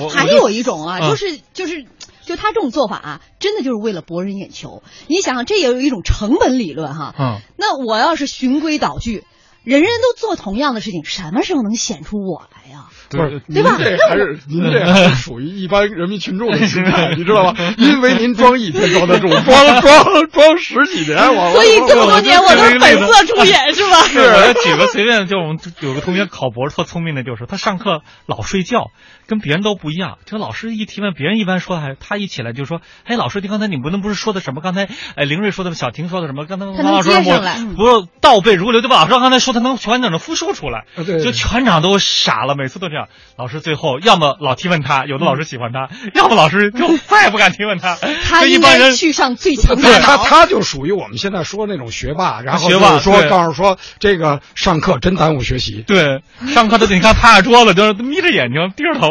[0.10, 1.84] 还有一种啊，嗯就是就是。
[2.28, 4.84] 就他这种做法啊，真的就是为了博人眼球。
[5.08, 7.16] 你想想，这也有一种成本理论哈。
[7.18, 9.24] 嗯，那我要是循规蹈矩，
[9.64, 17.56] 人人都做同样的事情，什么时候能显出我来呀、不是，对吧您这还是 您这还是属于一般人民群众的心态，你知道吗？
[17.78, 24.02] 因为您装一天装得住，装装装十几年，我所以这么多年我都是本色出演， 是吧？
[24.08, 28.92] 是，我举个随便，就我们有个同学考博特聪明的，就是他上课老睡觉，
[29.28, 30.18] 跟别人都不一样。
[30.26, 34.62] 这个老师一提问，别人一般说还他一起来就说：“哎，老师，你刚才你们不是说的什么？
[34.62, 36.46] 刚才哎林瑞说的，小婷说的什么？
[36.46, 38.98] 刚才老师我不是倒背如流，对吧？
[39.02, 40.86] 老师刚才说他能全整的复述出来，
[41.20, 42.97] 就全场都傻了，每次都这样。
[43.38, 47.96] 老师最后要么老提问他，有的老师喜欢他，要么老师就再也不敢提问他。
[48.28, 50.24] 他一般人去上最强对他，大脑。
[50.24, 55.84] 他就属于我们现在说那种学霸，然后学霸就是说告诉说这个上课真耽误学习。
[55.86, 59.08] 对，上课都得你看趴着桌子，就是眯着眼睛，低着头。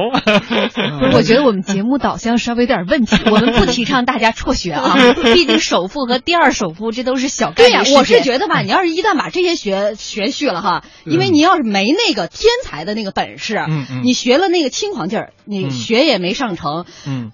[1.13, 3.17] 我觉得我们节目导向稍微有点问题。
[3.31, 4.97] 我们不提倡大家辍学啊，
[5.35, 7.99] 毕竟首富和第二首富这都是小概对呀、率事件。
[7.99, 17.33] 我是觉得吧，你要是一旦把这些学学去了哈，因为你要是没那个天才的那个本事，嗯嗯你学了那个轻狂劲儿，你嗯学也没上成，嗯，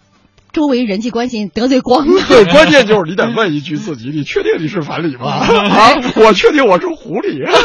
[0.53, 2.23] 周围人际关系得罪光了。
[2.29, 5.31] 对，关键就是你得问一句自己：你确定你是反理吗？
[5.33, 7.49] 啊，我确定我是狐狸。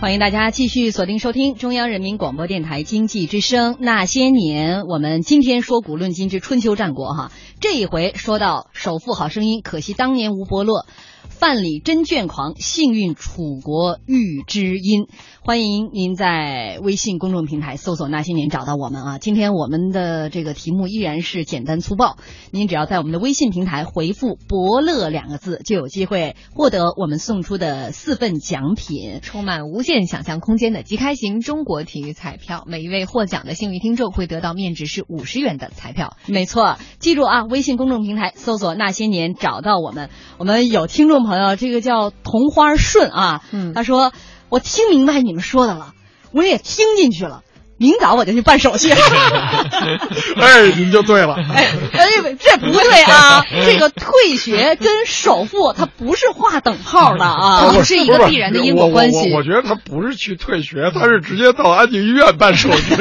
[0.00, 10.86] 欢迎大家继续锁定收听中央人民广播电台经济之声《那些年》，我们今天说古论今之春秋战国哈，这一回说到首富好声音，可惜当年吴伯乐。
[11.28, 15.06] 范蠡真卷狂，幸运楚国遇知音。
[15.44, 19.18] 欢迎您在微信公众平台搜索“那些年”找到我们啊。
[19.18, 22.16] 今天我们的这个题目依然是简单粗暴，
[22.52, 29.18] 您只要在我们的微信平台回复“伯乐”两个字，就有机会获得我们送出的四份奖品。
[29.20, 36.16] 充满无限想象空间的即开型中国体育彩票，每一位获奖的幸运听众会得到面值是五十元的彩票。
[36.26, 40.08] 没错，记住啊，微信公众平台搜索“那些年”找到我们。
[40.38, 44.12] 我们有听众朋友，这个叫同花顺啊，嗯他说
[44.52, 45.94] 我听明白你们说的了，
[46.30, 47.40] 我也听进去了，
[47.78, 48.90] 明早我就去办手续。
[48.90, 51.36] 哎，您就对了。
[51.54, 52.06] 哎，哎，
[52.38, 53.42] 这不对啊！
[53.64, 62.94] 这个退学跟首付它不是划等号的啊， 不是一个必然的因果关系我我我我觉得他不是去退学，他是直接到安定医院办手续。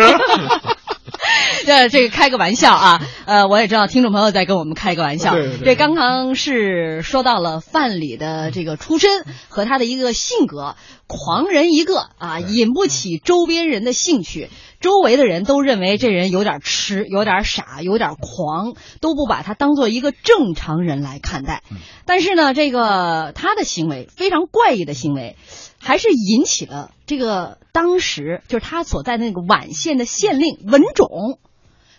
[1.65, 5.33] 这 这个开个玩笑啊，呃，我也知道听众朋友在跟我们开个玩笑。
[5.33, 10.75] 对对对这刚刚是说到了范蠡的这个出身和他的一个性格，
[11.07, 14.49] 狂人一个啊，引不起周边人的兴趣。
[14.79, 21.61] 周围的人都认为这人有点痴，有点傻，有点狂，都不把他当做一个正常人来看待。
[22.07, 25.35] 但是呢，这个他的行为非常怪异的行为，
[25.81, 31.39] 还是引起了这个当时就是他所在的那个宛县的县令文种。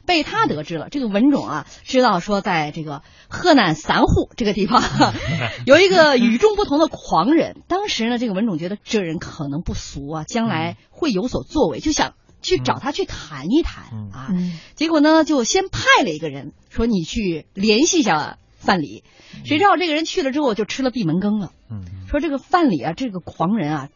[0.04, 4.82] 被他得知了，这个文种啊，知道说在这个河南三户这个地方
[5.64, 7.62] 有一个与众不同的狂人。
[7.68, 14.26] 当时呢，这个文种觉得这人可能不俗啊，将来会有所作为，就想去找他去谈一谈啊。
[14.30, 19.02] 嗯结果呢，就先派了一个人说你去联系一下范蠡。
[19.44, 21.52] 谁知道这个人去了之后就吃了闭门羹了。
[21.70, 23.88] 嗯说这个范蠡啊，这个狂人啊，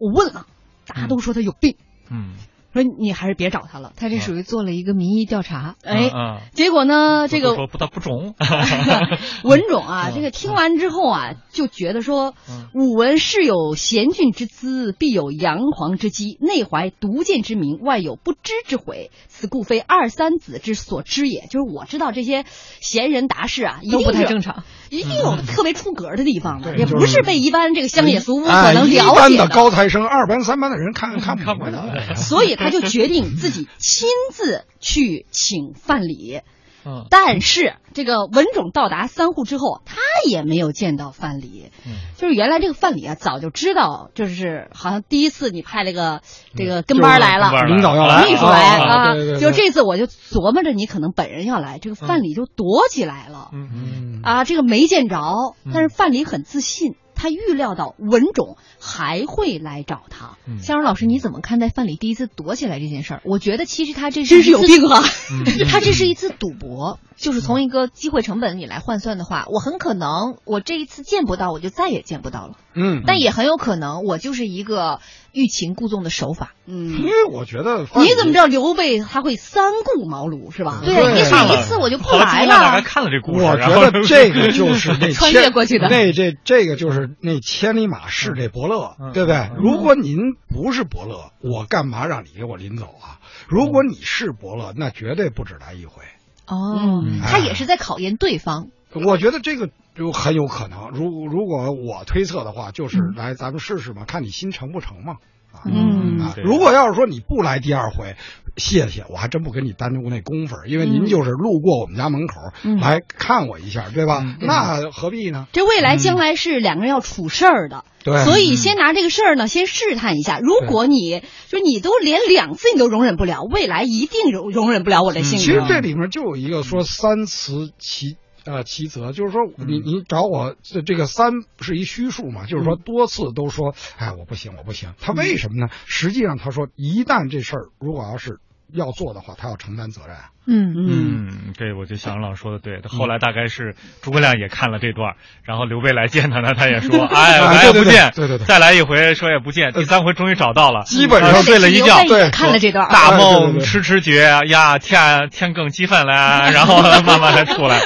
[0.00, 0.46] 我问了，
[0.86, 1.76] 大家都说他有病，
[2.10, 2.34] 嗯，
[2.82, 3.92] 说你还是别找他了。
[3.96, 5.76] 他这属于做了一个民意调查。
[5.82, 8.34] 哎，嗯，结果呢，这个说不他不中，
[9.44, 12.34] 文种啊，这个听完之后啊，就觉得说，
[12.74, 21.46] 武文是有贤俊之姿，必有阳黄之机，内怀独见之明，外有不知之悔，此故非二三子之所知也。
[21.50, 22.44] 就是我知道这些
[22.80, 29.48] 贤人达士啊，一都不太正常，一定有特别出格的地方也不是被一般这个乡野俗屋所哎，能了解的。
[29.48, 32.14] 高材生，二班三班的人看看不明白的。
[32.16, 36.42] 所以他就决定自己亲自去请范蠡。
[36.86, 41.70] 嗯但是这个文种到达三户之后，他也没有见到范蠡。
[41.86, 41.92] 嗯。
[42.16, 46.22] 就是原来这个范蠡啊，早就知道，就是好像第一次你派了个
[46.56, 53.50] 这个跟班来了，领导要来，秘书来啊就这次我就琢磨着你可能本人要来，这个范蠡就躲起来了。
[53.52, 53.68] 嗯。
[53.72, 54.20] 嗯。
[54.22, 55.18] 啊，这个没见着，
[55.64, 60.38] 嗯但是范蠡很自信，他预料到文种还会来找他。
[60.62, 63.22] 香荣老师，你怎么看待范蠡第一次躲起来这件事儿？
[63.24, 65.02] 我觉得其实他这是真是有病啊！
[65.68, 72.54] 他这是一次赌博，就是从一个机会成本你来换算的话，我很可能我这一次见不到，我就再也见不到了。
[72.74, 75.00] 嗯，但也很有可能我就是一个
[75.32, 76.52] 欲擒故纵的手法。
[76.66, 80.82] 嗯因，为我觉得你怎么知道刘备他会三顾茅庐是吧？
[80.84, 82.82] 对啊，也许对一次我就不后来了。
[82.82, 89.50] 看了这故事，我觉得这个 就是那穿越过去的那这这个就是那千里马是这伯乐，嗯对不对？
[89.56, 90.16] 如果您
[90.48, 93.18] 不是伯乐，我干嘛让你给我领走啊？
[93.48, 96.02] 如果你是伯乐，那绝对不止来一回。
[96.46, 98.68] 哦，他也是在考验对方。
[98.94, 100.90] 我觉得这个就很有可能。
[100.90, 105.16] 如如果我推测的话，就是嗯来咱们试试嘛，看你心成不成嘛。
[105.64, 108.14] 嗯如果要是说你不来第二回，
[108.56, 114.20] 谢谢，我还真不给你耽误那功夫儿，因为您就是路过我们家门口、嗯来看我一下，对吧？
[114.22, 115.48] 嗯 那何必呢？
[115.52, 120.38] 这未来将来是两个人要处事儿的，对所以先拿这个事儿呢，先试探一下。
[120.38, 125.44] 如果你就你都连两次你都容忍不了，未来一定容容忍不了我的性格。
[125.44, 128.16] 其实这里面就有一个说三辞其
[128.48, 135.70] 呃其责，就是说你你找我这这个三是一虚数嘛，就是说多次都说哎我不行我不行，他为什么呢？
[135.84, 138.40] 实际上他说一旦这事儿如果要是
[138.72, 140.16] 要做的话，他要承担责任。
[140.50, 142.80] 嗯嗯，嗯，对，我觉得小杨老师说的对。
[142.88, 145.12] 后来大概是诸葛亮也看了这段，
[145.44, 152.88] 然后刘备来见他呢，他也说， 哎，啊来也不见，对对对再来一回说也不见，第三回终于找到了，基本上呃睡了一觉，对看了这段。
[152.88, 157.78] 大梦痴痴觉呀，天天更鸡粪了， 然后慢慢才出来。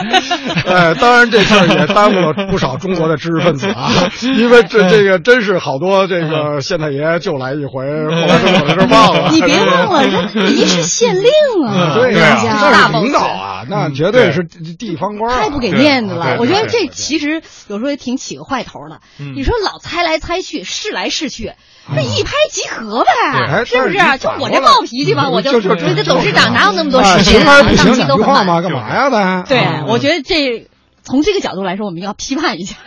[0.65, 3.91] 哎， 当然这事儿也耽误了不少中国的知识分子啊，
[4.39, 9.31] 因为这这个真是好多这个县太爷就来一回，后来都我在这儿忘了。
[9.33, 11.31] 你别忘了，人一是县令
[11.67, 16.37] 啊，对呀、人家那是领导啊，那绝对是地方官、啊，太不给面子了。
[16.39, 19.01] 我觉得这其实有时候也挺起个坏头的。
[19.21, 21.53] 嗯你说老猜来猜去，试来试去，
[21.95, 23.99] 那一拍即合呗，是不是？
[23.99, 27.63] 是就我这暴脾气吧，我就就这董事长哪有那么多啊时间啊？
[27.63, 29.11] 行还是不行，档期都很两句话嘛，干嘛呀？
[29.11, 30.69] 咱对啊，我觉得这
[31.03, 32.77] 从这个角度来说，我们要批判一下。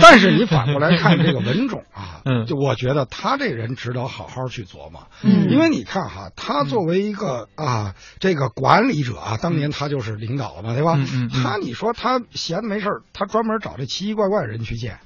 [0.00, 10.98] 但是你反过来看这个文种啊， 嗯就我觉得他这人值得好好去琢磨，嗯因为你看哈，他作为一个啊这个管理者啊，当年他就是领导了嘛，对吧？
[11.42, 14.98] 他你说他闲的没事儿他专门找这奇奇怪怪人去见。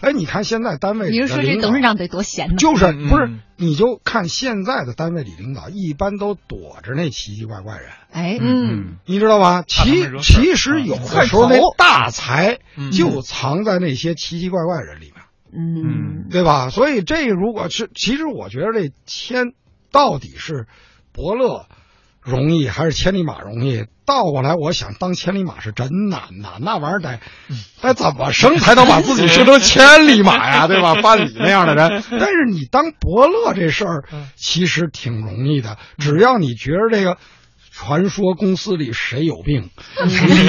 [0.00, 2.56] 哎，你看现在单位里你是说这董事长得多闲呢？
[2.56, 3.40] 就是嗯不是嗯？
[3.56, 7.88] 你就看现在的单位里领导，一般都躲着那奇奇怪怪人。
[8.16, 9.62] 哎，嗯，你知道吗？
[9.66, 12.90] 其其实有的时候那大才嗯。
[12.90, 16.24] 就藏在那些奇奇怪怪人里面，嗯。
[16.30, 16.70] 对吧？
[16.70, 19.52] 所以这如果是，其实我觉得这千
[19.92, 20.66] 到底是
[21.12, 21.66] 伯乐
[22.22, 23.84] 容易还是千里马容易？
[24.06, 27.18] 倒过来，我想当千里马是真难呐，那玩意儿得
[27.82, 30.94] 得怎么生才能把自己生成千里马呀， 对吧？
[31.02, 34.04] 范蠡那样的人， 但是你当伯乐这事儿
[34.36, 37.18] 其实挺容易的，只要你觉着这个。
[37.78, 39.68] 传说公司里谁有病，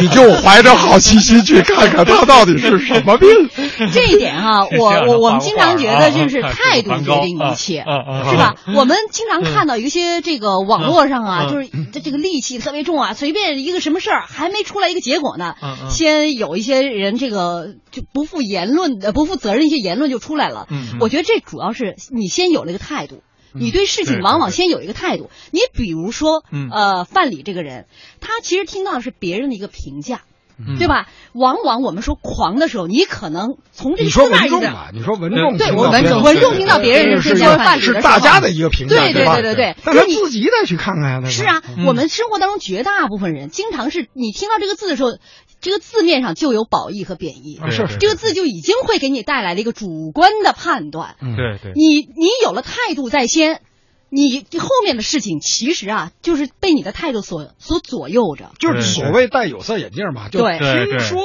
[0.02, 3.28] 你就怀着好奇心去看看他到底是什么病。
[3.92, 7.84] 这一点啊，是 这样的我我我们经常觉得就是态度决定一切，
[8.32, 8.56] 是吧？
[8.74, 15.54] 我们经常看到有一些这个网络上啊，嗯就是这这个戾气特别重啊，随便一个什么事儿还没出来一个结果呢，
[15.90, 20.68] 先有一些人这个就不负言论呃不负责任一些言论就出来了。
[21.02, 23.22] 我觉得这主要是你先有了一个态度。
[23.54, 26.70] 你对事情往往先有一个态度，你比如说，嗯。
[26.70, 27.86] 呃，范蠡这个人，
[28.20, 30.22] 他其实听到的是别人的一个评价，
[30.60, 30.78] 嗯。
[30.78, 31.08] 对吧？
[31.34, 41.86] 往往我们说狂的时候，你可能从这你说文众啊，你说文众对我文众文众听到别人是评价范蠡是大家的一个评价，对对对对对但是你自己得去看看呀，是啊，嗯。
[41.86, 45.18] 我们生活当中绝大部分人，经常是你听到这个字的时候，
[45.60, 51.16] 这个字面上就有褒义和贬义，啊是是这个字就已经会给你带来了一个主观的判断。
[51.22, 53.62] 嗯对对，你你有了态度在先，
[54.10, 58.52] 你后面的事情其实啊，就是被你的态度所所左右着。
[58.60, 61.20] 就是所谓戴有色眼镜嘛，就对对对听说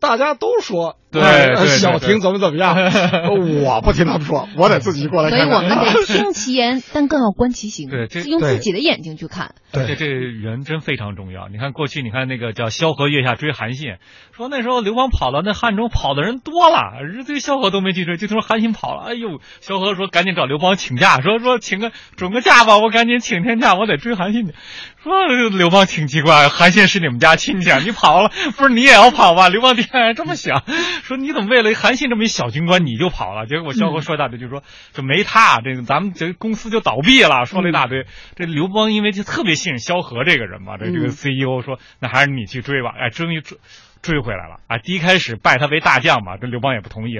[0.00, 2.76] 大家都说，对哎小对婷怎么怎么样，
[3.64, 5.42] 我不听他们说，我得自己过来所以。
[5.42, 9.54] 我们得听其言，但更要观其行， 对这用自己的眼睛去看。
[9.72, 11.48] 对这这人真非常重要。
[11.48, 13.96] 你看过去，你看那个叫萧何月下追韩信，
[14.34, 16.92] 说那时候刘邦跑了，那汉中跑的人多了，
[17.26, 19.02] 这萧何都没去追，就听说韩信跑了。
[19.10, 24.54] 哎呦，萧何说赶紧找刘邦请假，说说请个准个假吧，我赶紧请天假，我得追韩信去。
[25.02, 29.48] 说刘邦挺奇怪，韩信是你们家亲戚，啊，你跑了，不是你也要跑吧？
[29.48, 30.62] 刘邦爹还这么想，
[31.06, 33.46] 说你怎么为了韩信这么一小军官你就跑了？
[33.46, 38.06] 结果萧何说一大堆，就说这没他，这个咱们这公司就倒闭了，说了一大堆。
[38.34, 43.56] 这刘邦因为就特别信任萧何这个人嘛，这这个嗯 CEO 说那还是你去追吧，哎，终于追。
[44.02, 44.78] 追回来了啊！
[44.78, 47.14] 第一开始拜他为大将嘛，这刘邦也不同意，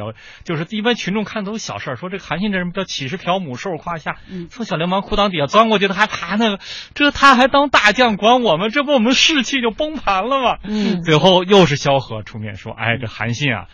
[0.44, 4.16] 就是一般群众看都是小事儿，说这个韩信这人叫起势嫖母，兽胯下，
[4.50, 6.60] 从小流氓裤裆底下钻过去，他还爬那个，
[6.94, 10.58] 这他还当大将管我们，这不我们士气就崩盘了吗？
[10.64, 13.66] 嗯最后又是萧何出面说，哎，这韩信啊。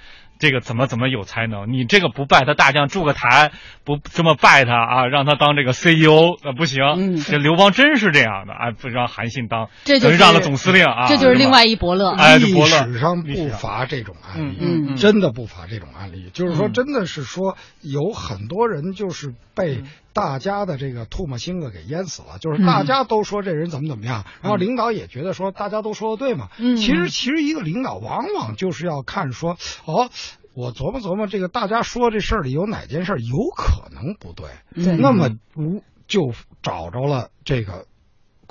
[0.42, 1.72] 这个怎么怎么有才能？
[1.72, 3.52] 你这个不拜他大将筑个台，
[3.84, 6.82] 不这么拜他啊，让他当这个 CEO 啊不行。
[6.96, 11.06] 嗯这刘邦真是这样的，哎，不让韩信当，这就是让了总司令啊。
[11.06, 12.10] 这就是另外一伯乐。
[12.10, 16.28] 哎这历伯乐史上历史上不乏这种案例，嗯嗯真的不乏这种案例。
[16.32, 26.48] 就是说，嗯真的是说有很多人就是被大家的这个唾沫星子给淹死了，就是大家都说这人怎么怎么样，然后领导也觉得说大家都说的对嘛。
[26.58, 30.10] 嗯其实其实一个领导往往就是要看说哦。
[30.54, 37.86] 我琢磨琢磨，这个大家说这事儿里有哪件事有可能不对，对那么无就找着了这个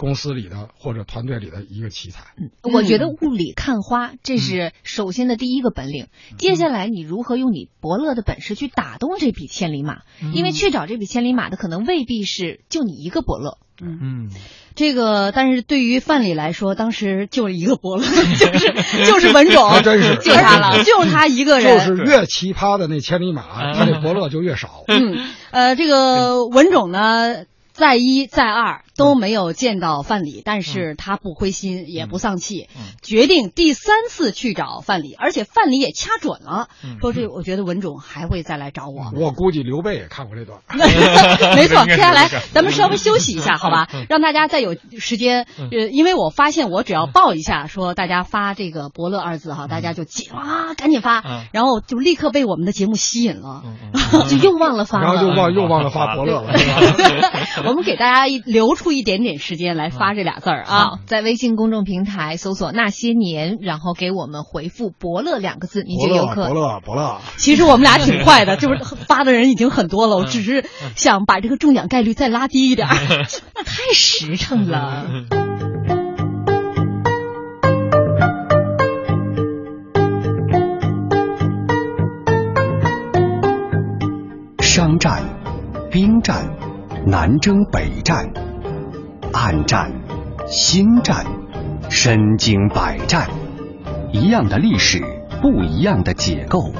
[0.01, 2.23] 公司里的或者团队里的一个奇才。
[2.63, 6.07] 我觉得雾里看花，这是首先的第一个本领。
[6.39, 9.99] 接下来，你如何用你伯乐的本事去打动这匹千里马？
[10.33, 13.59] 因为去找这匹千里马的，可能未必是就你一个伯乐。
[13.83, 14.29] 嗯嗯，
[14.75, 18.03] 这个，但是对于范蠡来说，当时就一个伯乐，
[18.39, 18.73] 就是
[19.05, 24.83] 就是文种，还真是就他了，就是他一个人，就是越奇葩的那千里马，他的伯乐就越少。
[24.87, 32.69] 嗯，呃，这个文种呢，再一再二都没有见到范蠡，但是他不灰心，也不丧气，
[33.01, 36.67] 决定第三次去找范蠡，而且范蠡也掐准了，
[37.01, 39.11] 说这我觉得文种还会再来找我。
[39.19, 40.59] 我估计刘备也看过这段。
[41.55, 43.87] 没错， 接下来咱们稍微休息一下，好吧？
[44.07, 55.31] 让大家再有时间，呃，因为我发现我只要报一下，说大家发这个“伯乐”二字哈，大家就急啊，赶紧发嗯，然后就立刻被我们的节目吸引了，嗯 就又忘了发然后就。
[55.31, 56.53] 忘又忘了发伯乐了？
[57.65, 67.19] 我们给大家一留出一点点时间来发这俩字儿啊啊。，在微信公众平台搜索“那些年”，然后给我们回复“伯乐”两个字，你，就有可伯乐，伯乐。
[67.37, 70.65] 其实我们俩挺快的， 就是发的人已经很多了，我只是
[70.95, 72.87] 想把这个中奖概率再拉低一点。
[73.55, 75.05] 那太实诚了。
[84.59, 85.21] 商战、
[85.91, 86.49] 兵战、
[87.05, 88.31] 南征北战、
[89.33, 89.91] 暗战、
[90.47, 91.25] 心战、
[91.89, 93.29] 身经百战，
[94.11, 95.01] 一样的历史，
[95.41, 96.71] 不一样的解构。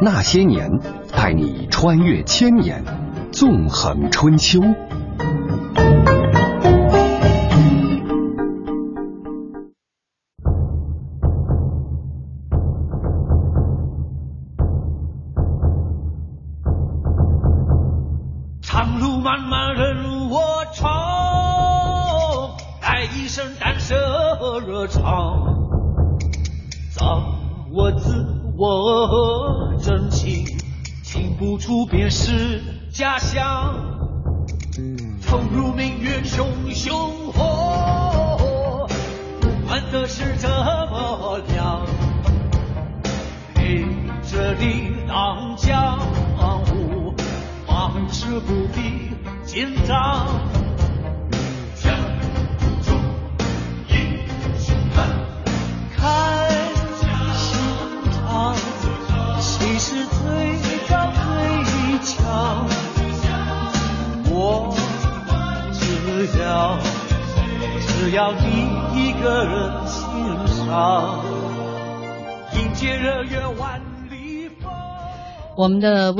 [0.00, 0.68] 那些年，
[1.16, 2.82] 带你穿越千年，
[3.30, 4.60] 纵横春秋。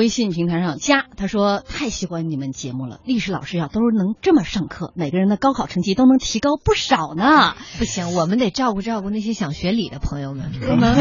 [0.04, 7.54] 微信平台上加他说太喜欢你们节目了，历史老师呀都是能这么上课，每个人的高考成绩都能提高不少呢。
[7.78, 10.94] 不行， 我们得照顾照顾那些想学理的朋友们，我们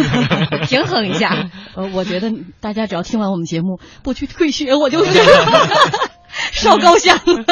[0.67, 1.51] 平衡一下。
[1.75, 2.31] 呃，我觉得
[2.61, 5.03] 大家只要听完我们节目不去退学，我就
[6.51, 7.45] 烧高香了。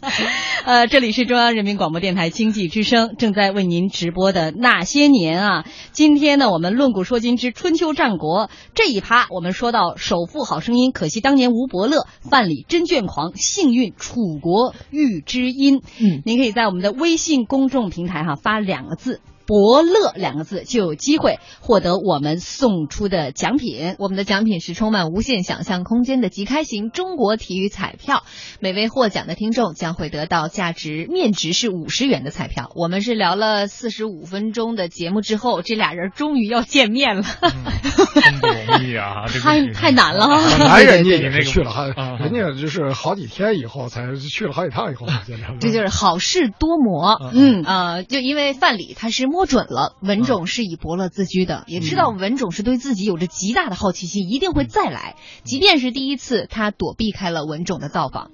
[0.64, 5.64] 呃，这里是中央人民广播电台经济之声正在为您直播的那些年啊。
[5.92, 15.82] 今天呢，我们论古说今之春秋战国这一趴，我们说到首富好声音，可惜当年吴伯乐，范蠡真卷狂，幸运楚国遇知音。
[16.00, 19.20] 嗯，您可以在我们的微信公众平台哈发两个字。
[19.46, 23.94] 伯乐两个字就有机会获得我们送出的奖品。
[23.98, 28.24] 我们的奖品是充满无限想象空间的即开型中国体育彩票，
[28.60, 32.70] 每位获奖的听众将会得到价值面值是五十元的彩票。
[32.74, 37.22] 我们是聊了四十五分钟的节目之后，这俩人终于要见面了，
[38.14, 39.26] 真不容易啊！
[39.26, 40.42] 太太难了啊。
[40.58, 45.58] 本来人家也对对对是去了好，啊人家就是好几天以后才去了好几趟以后才见面。
[45.60, 47.16] 这就是好事多磨。
[47.32, 55.16] 嗯呃，就因为范蠡他是摸准了文种是以伯乐自居的，也知道文种是对自己有着极大的好奇心，一定会再来。
[55.44, 58.30] 即便是第一次，他躲避开了文种的造访。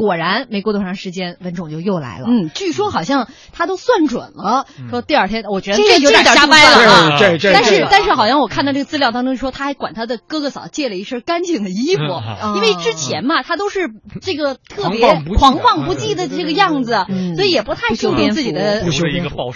[0.00, 2.26] 果然，没过多长时间，文种就又来了。
[2.26, 7.18] 嗯，据说好像他都算准了，说第二天，我觉得这有点这瞎掰了啊。
[7.18, 13.90] 这这但是但是好像我看到这个资料当中说，他还管他的哥哥嫂借了一身干净的衣服，嗯因为之前嘛，他都是
[14.22, 19.04] 这个特别狂放不羁的这个样子，嗯所以也不太注重自己的不修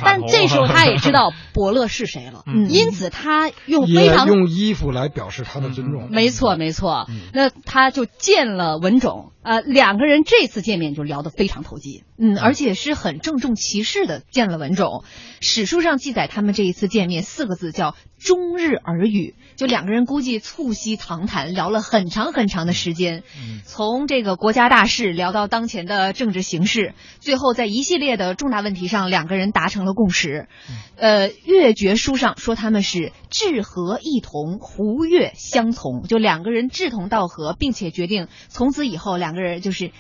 [0.05, 6.09] 但这时候他也知道 伯乐是谁了，嗯因此他用非常用衣服来表示他的尊重。
[6.11, 7.07] 没错，没错。
[7.09, 12.05] 嗯那他就见了文种，呃，两个人这次见面就聊得非常投机。
[12.17, 15.05] 嗯，而且是很郑重其事的见了文种。
[15.41, 23.23] 史书上记载他们这一次见面四个字叫“终日耳语”，就两个人估计促膝长谈，聊了很长很长的时间，
[23.65, 30.49] 从这个国家大事聊到当前的政治形势，最后在一系列的重大问题上，两个人达成了共识。
[30.97, 39.91] 呃，越绝书上说他们是志合意同，胡越相从，就两个人志同道合，并且决定从此以后两个人就是。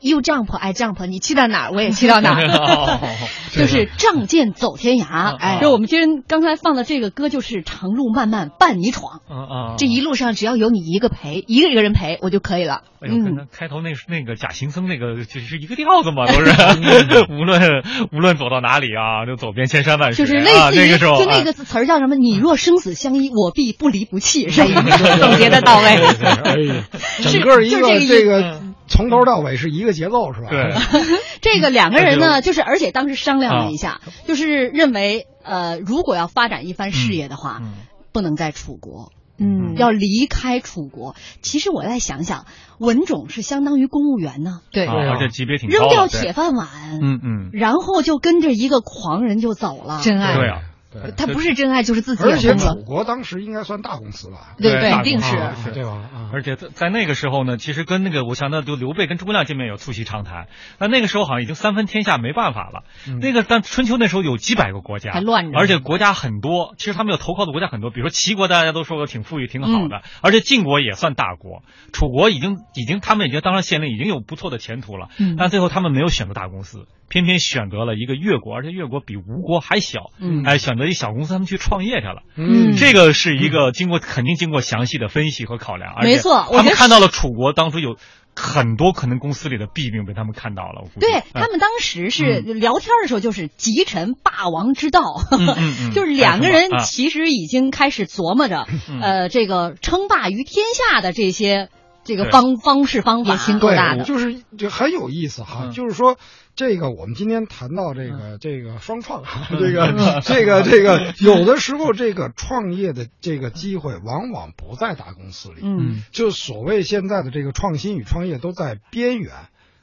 [0.00, 2.48] You jump, I jump，你去到哪儿我也去到哪儿。
[3.52, 9.20] 就是仗剑走天涯，哎就我们今天刚才放的这个歌，就是长路漫漫伴你闯。
[9.28, 12.82] 嗯啊，这一路上只要有你一个陪，一个一个人陪我就可以了。
[13.00, 16.50] 哎呦，嗯跟开头那那个假行僧那个就是一个调子嘛，都是
[17.32, 17.82] 无论
[18.12, 22.14] 无论走到哪里啊，就走遍千山万水，就是类啊似于、那个时候，就那个词儿叫什么？
[22.14, 25.16] 你若生死相依，我必不离不弃，是吧？
[25.18, 25.86] 总结的到位。
[25.88, 26.84] 哎 呀，
[27.22, 28.60] 整个一就是这个这个
[28.90, 30.48] 从头到尾是一个结构，是吧？
[30.50, 30.74] 对，
[31.40, 37.72] 这个两个人呢， 就是而且当时商量了一啊下，就是认为呃，如果要发展一番事业的话，嗯
[38.12, 39.12] 不能在楚国。
[39.42, 41.14] 嗯要离开楚国。
[41.40, 42.44] 其实我再想想，
[42.78, 46.68] 文种是相当于公务员呢，对啊，而且级别挺高，扔掉铁饭碗，
[47.00, 50.00] 嗯嗯，然后就跟着一个狂人就走了。
[50.02, 50.34] 真爱。
[50.36, 50.69] 对啊，对
[51.16, 52.54] 他不是真爱就是自己而且。
[52.56, 54.54] 楚国当时应该算大公司吧？
[54.58, 55.36] 对肯定是
[55.72, 55.92] 对吧？
[55.92, 62.82] 啊，而且在在那个时候呢，其实跟那个我想到就刘备跟诸葛亮见面有促膝长谈，那那个时候好像已经三分天下没办法了。
[63.08, 66.74] 嗯那个但春秋那时候有几百个国家，还乱着而且国家很多。
[66.76, 71.62] 其实他们有投靠的国家很多，比如说齐国，大家都说过挺富裕、挺好嗯的，而且晋国也算大国，
[71.92, 75.08] 楚国已经已经他们已经当上县令，已经有不错的前途了。
[75.18, 80.44] 嗯但最后他们没有选择大公司，偏偏选择了一个越国，而且越国比吴国还小，嗯。
[80.44, 82.22] 哎，选择一小公司，他们去创业去了。
[82.36, 82.76] 嗯。
[82.76, 87.96] 这个是一个经过肯定经过详细的分析和考量，而且没错他们看到了楚国当初有
[88.36, 90.82] 很多可能公司里的弊病被他们看到了。
[90.82, 91.00] 我估计。
[91.00, 91.24] 对嗯。
[91.34, 95.02] 他们当时是聊天的时候，就是集臣霸王之道，
[95.32, 99.00] 嗯 就是两个人其实已经开始琢磨着，嗯。
[99.00, 101.68] 呃，这个称霸于天下的这些
[102.04, 103.38] 这个方方式方法野。
[103.38, 104.04] 心够大对，的。
[104.04, 105.64] 就是就很有意思哈。
[105.64, 106.16] 嗯就是说，
[106.56, 109.92] 这个我们今天谈到这个这个双创哈，这个
[110.24, 119.32] 这个这个，有的时候这个创业的这个机会往往不在大公司里，嗯，就所谓现在的这个创新与创业都在边缘。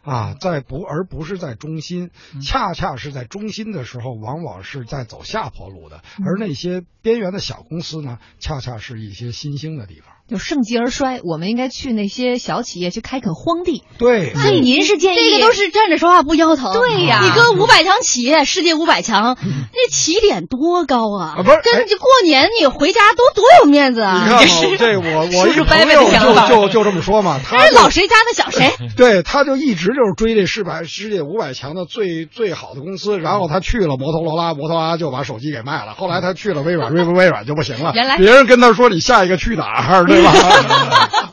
[0.03, 2.11] 啊，在不而不是在中心，
[2.41, 10.13] 恰恰是在中心的时候，往往是在走下坡路的，而那些边缘的小公司呢，恰恰是一些新兴的地方。
[10.29, 13.83] 就盛极而衰，我们应该去那些小企业去开垦荒地。
[13.97, 16.73] 对，所以您是建议这个都是站着说话不腰疼。
[16.73, 21.35] 对呀你搁五百强企业，世界五百强，那起点多高啊！
[21.37, 24.39] 啊不是哎跟这过年你回家都多有面子啊你啊！
[24.39, 28.71] 看嘛，这我我一朋友的想法就就就这么说嘛，他是老谁家的小谁。
[28.97, 35.93] 对，他就一直就是追这世百世界五百强的最最好的公司，然后他去了摩托罗拉，摩托罗拉就把手机给卖了。
[35.93, 37.93] 后来他去了微软，微微软就不行了。
[37.95, 40.33] 原来别人跟他说你下一个去哪儿， 对吧？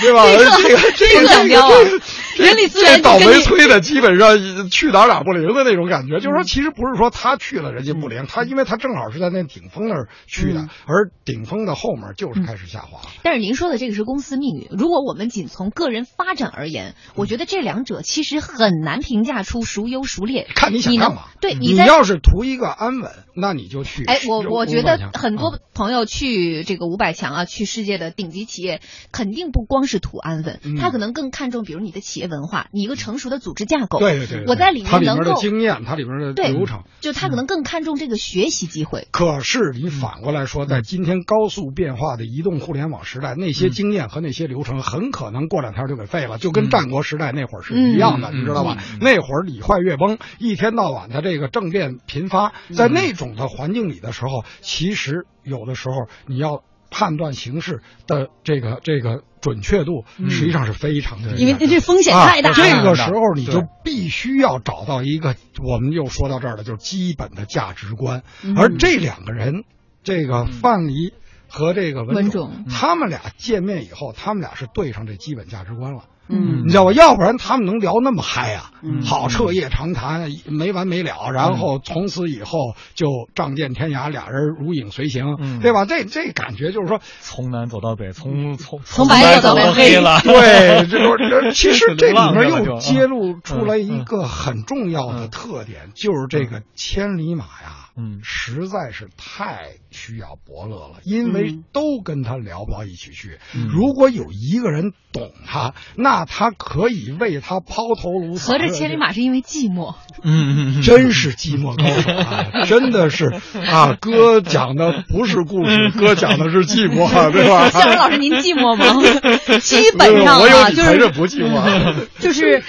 [0.00, 0.24] 对吧？
[0.26, 2.00] 这个这个这个想标啊这个
[2.36, 13.00] 人力资源倒霉催的基本上去哪儿哪儿不灵的那种感觉，就是说其实不是说他去了人家不灵，他因为他正好是在那顶峰那儿去的嗯，而顶峰的后面就是开始下滑。
[13.22, 20.46] 但是您说的这个是公司命运，如果我们仅从个人发展而言，我觉得这两者其实很难评价出孰优孰劣。
[20.54, 21.24] 看你想干嘛？
[21.40, 24.04] 对在你要是图一个安稳，那你就去。
[24.04, 28.80] 哎，我我觉得很嗯多朋友去这个五百强啊，去世界的顶级企业，
[29.10, 33.98] 肯定不光是图安稳，嗯他可能更看重，比如你的企业文化，你一个成熟的组织架构。
[33.98, 36.82] 对对对，对我在里它里面的面能够经验，它里面的流程。
[37.00, 39.08] 就他可能更看重这个学习机会。
[39.10, 48.76] 可是你反过来说，在今天高速变化的移动互联网时代，那些经验和那些流程很可能过两天就给废了，就跟战国时代那会儿是一样的，嗯你知道吧？
[48.78, 68.22] 嗯那会儿礼坏乐崩，一天到晚的这个政变频发，在那种的环境里的时候，其实有的时候你要判断形势的这个这个准确度实际上是非常的，因为这风险太大这个时候你就必须要找到一个，我们又说到这儿了，就是基本的价值观。
[68.42, 68.56] 嗯。
[68.56, 69.64] 而这两个人，
[70.04, 71.12] 这个范蠡
[71.48, 76.04] 和这个文种他们俩见面以后，他们俩是对上这基本价值观了。
[76.28, 76.92] 嗯你知道吧？
[76.92, 85.84] 要不然他们能聊那么嗨啊，嗯好彻夜长谈，没完没了，然后从此以后就仗剑天涯，俩人如影随形，嗯对吧？
[85.84, 90.20] 这这感觉就是说，从南走到北，从从从白走到黑黑了。
[90.24, 103.38] 对，这就是这 其实这里面又揭露出来嗯一个很重要的特点，就是这个千里马呀，嗯实在是太需要伯乐了，因为嗯都跟他聊不到一起去。
[103.54, 108.58] 嗯如果有一个人懂他，那他可以为他抛头颅洒热。
[108.58, 112.64] 合着千里马是因为寂寞，嗯嗯真是寂寞高手 啊！
[112.66, 113.26] 真的是
[113.70, 117.68] 啊，哥讲的不是故事， 哥讲的是寂寞， 对吧？
[117.70, 119.58] 向荣老师，您寂寞吗？
[119.60, 121.94] 基本上我有啊，就是不寂寞。
[122.18, 122.62] 就是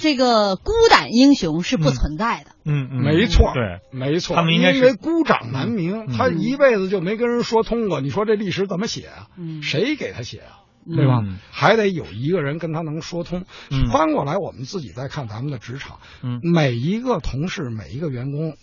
[0.00, 2.52] 这个孤胆英雄是不存在的。
[2.64, 4.34] 嗯嗯，没错，对，没错。
[4.34, 8.00] 他们应该是因为孤掌难鸣，嗯他一辈子就没跟人说通过。
[8.00, 9.28] 你说这历史怎么写啊？
[9.36, 10.64] 嗯谁给他写啊？
[10.86, 11.20] 对吧？
[11.22, 13.44] 嗯还得有一个人跟他能说通。
[13.70, 18.56] 嗯翻过来，我们自己再看咱们的职场，嗯每一个同事，每一个员工，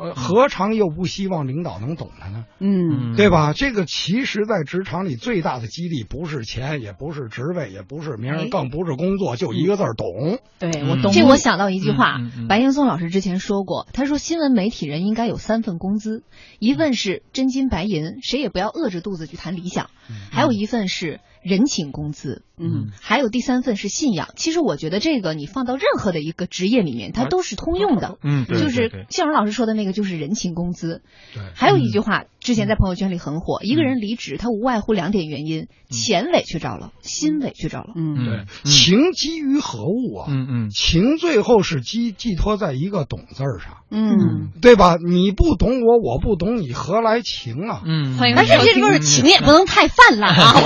[0.00, 2.46] 呃，何尝又不希望领导能懂他呢？
[2.58, 3.52] 嗯对吧？
[3.52, 10.38] 这个其实，在职场里最大的激励不是钱，也不是职位，也不是名更不是工作，就一个字儿懂。
[10.58, 11.12] 对嗯我懂。
[11.12, 12.16] 这我想到一句话
[12.48, 16.24] 白岩松老师之前说过，他说新闻媒体人应该有三份工资，
[16.58, 19.90] 一份是真金白银，谁也不要饿着肚子去谈理想，
[20.30, 24.28] 还有一份是人情工资，嗯，还有第三份是信仰。
[24.36, 28.18] 其实我觉得这个你放到任何的一个职业里面，它都是通用的。
[28.22, 31.02] 嗯，就是向荣老师说的那个，就是人情工资。
[31.32, 37.88] 对，还有一句话，之前在朋友圈里很火，一个人离职，他无外乎两点原因：钱委屈着了，心委屈着了。
[37.94, 40.26] 嗯对，嗯情基于何物啊？
[40.30, 44.96] 嗯嗯情最后是寄寄托在一个“懂”字儿上，嗯，对吧？
[44.96, 47.82] 你不懂我，我不懂你，何来情啊？
[47.84, 50.54] 嗯，但是这个情也不能太泛滥啊，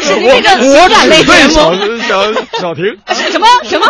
[0.00, 1.50] 是这个情我感类节目。
[1.50, 2.84] 小小小婷，
[3.30, 3.86] 什么什么？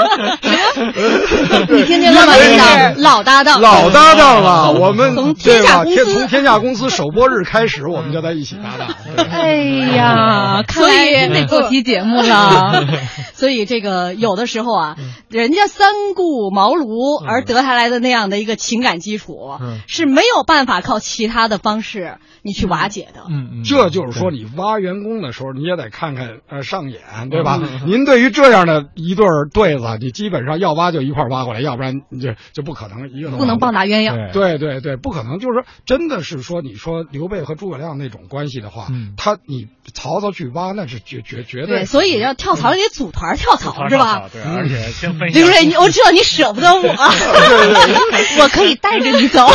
[1.76, 2.32] 你听见了吗？
[2.36, 5.84] 这是老搭档，老搭档了，我们从对吧？
[5.84, 8.88] 天下公司从天下公司首播日开始，我们就在一起搭档。
[9.30, 9.54] 哎
[9.96, 12.84] 呀，看所以来得做期节目了。
[13.34, 14.96] 所以这个有的时候啊，
[15.28, 23.20] 人家三顾茅庐而得下来的那样的一个情感基础，嗯是没有办法靠其他的方式你去瓦解的。
[23.28, 27.60] 嗯嗯，这就是说，你挖员工的时候，你也得看看呃上眼，对吧？
[27.62, 34.32] 嗯您对于这样的一对儿对子，你基本上要挖就一块挖过来，要不然你就就不可能一个都不能棒打鸳鸯。
[34.32, 35.38] 对对对，不可能。
[35.38, 41.84] 就是说，真的是说，你说刘备和诸葛亮那种关系的话，嗯他你曹操去挖，那是绝绝绝对，对。
[41.84, 44.28] 所以要跳槽也得组团跳槽是吧？
[44.32, 46.80] 对，而且先分刘瑞，你我知道你舍不得我，
[48.40, 49.44] 我可以带着你走。
[49.50, 49.54] 啊，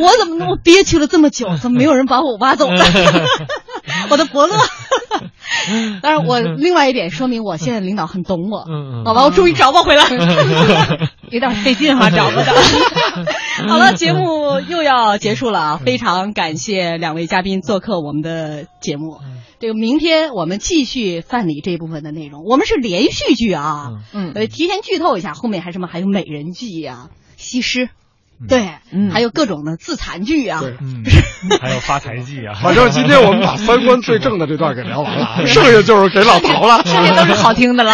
[0.00, 2.84] 我怎么那么憋屈了这么久，怎么没有人把我挖走呢？
[4.10, 4.56] 我的伯乐。
[6.02, 8.64] 当然，我另外一点说明我现在领导很懂我，
[9.04, 10.04] 好吧，我终于找不回来，
[11.30, 12.52] 有点费劲哈，找不着。
[13.68, 15.80] 好了，节目又要结束了啊！
[15.84, 19.18] 非常感谢两位嘉宾做客我们的节目。
[19.60, 27.88] 这个明天我们继续范蠡这一部分的内容，我们是连续剧啊，嗯呃，提前剧透一下，后面还什么还有美人计呀、西施，
[28.48, 28.70] 对，
[29.10, 30.60] 还有各种的自残剧啊。
[30.60, 31.04] 对，嗯，
[31.60, 36.82] 还有发财记啊， 反正今天我们把三观最正的这段给聊完了 啊，剩下就是给老陶了。
[36.84, 37.92] 剩下都是好听的了。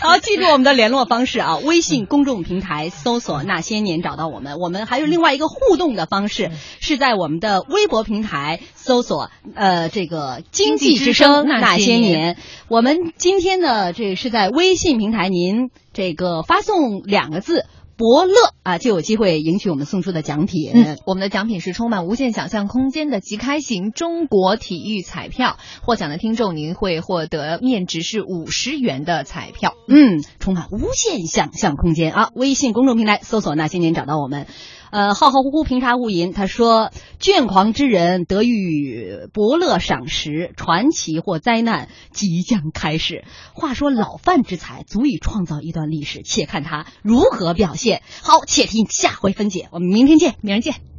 [0.00, 4.58] 好，记住我们的联络方式啊，微信公众平台搜索“那些年”找到我们。
[4.58, 12.36] 我们还有另外一个互动的方式，是在我们的微博平台搜索呃这个“经济之声那些年”。
[12.68, 17.66] 我们今天呢，这是在微信平台，您这个发送两个字。
[17.96, 20.70] 伯乐啊，就有机会赢取我们送出的奖品。
[20.74, 29.74] 嗯，我们的奖品是充满无限想象空间的即开型中国体育彩票，获奖的听众您会获得面值是五十元的彩票。
[29.88, 32.30] 嗯，充满无限想象空间啊！
[32.34, 34.46] 微信公众平台搜索“那些年”找到我们。
[34.90, 43.24] 呃，浩浩乎乎平沙无垠，他说：“倦狂之人得遇伯乐赏识，传奇或灾难即将开始。”
[43.54, 48.02] 话说老范之才足以创造一段历史，且看他如何表现。
[48.22, 49.68] 好，且听下回分解。
[49.70, 50.95] 我们明天见，明儿见。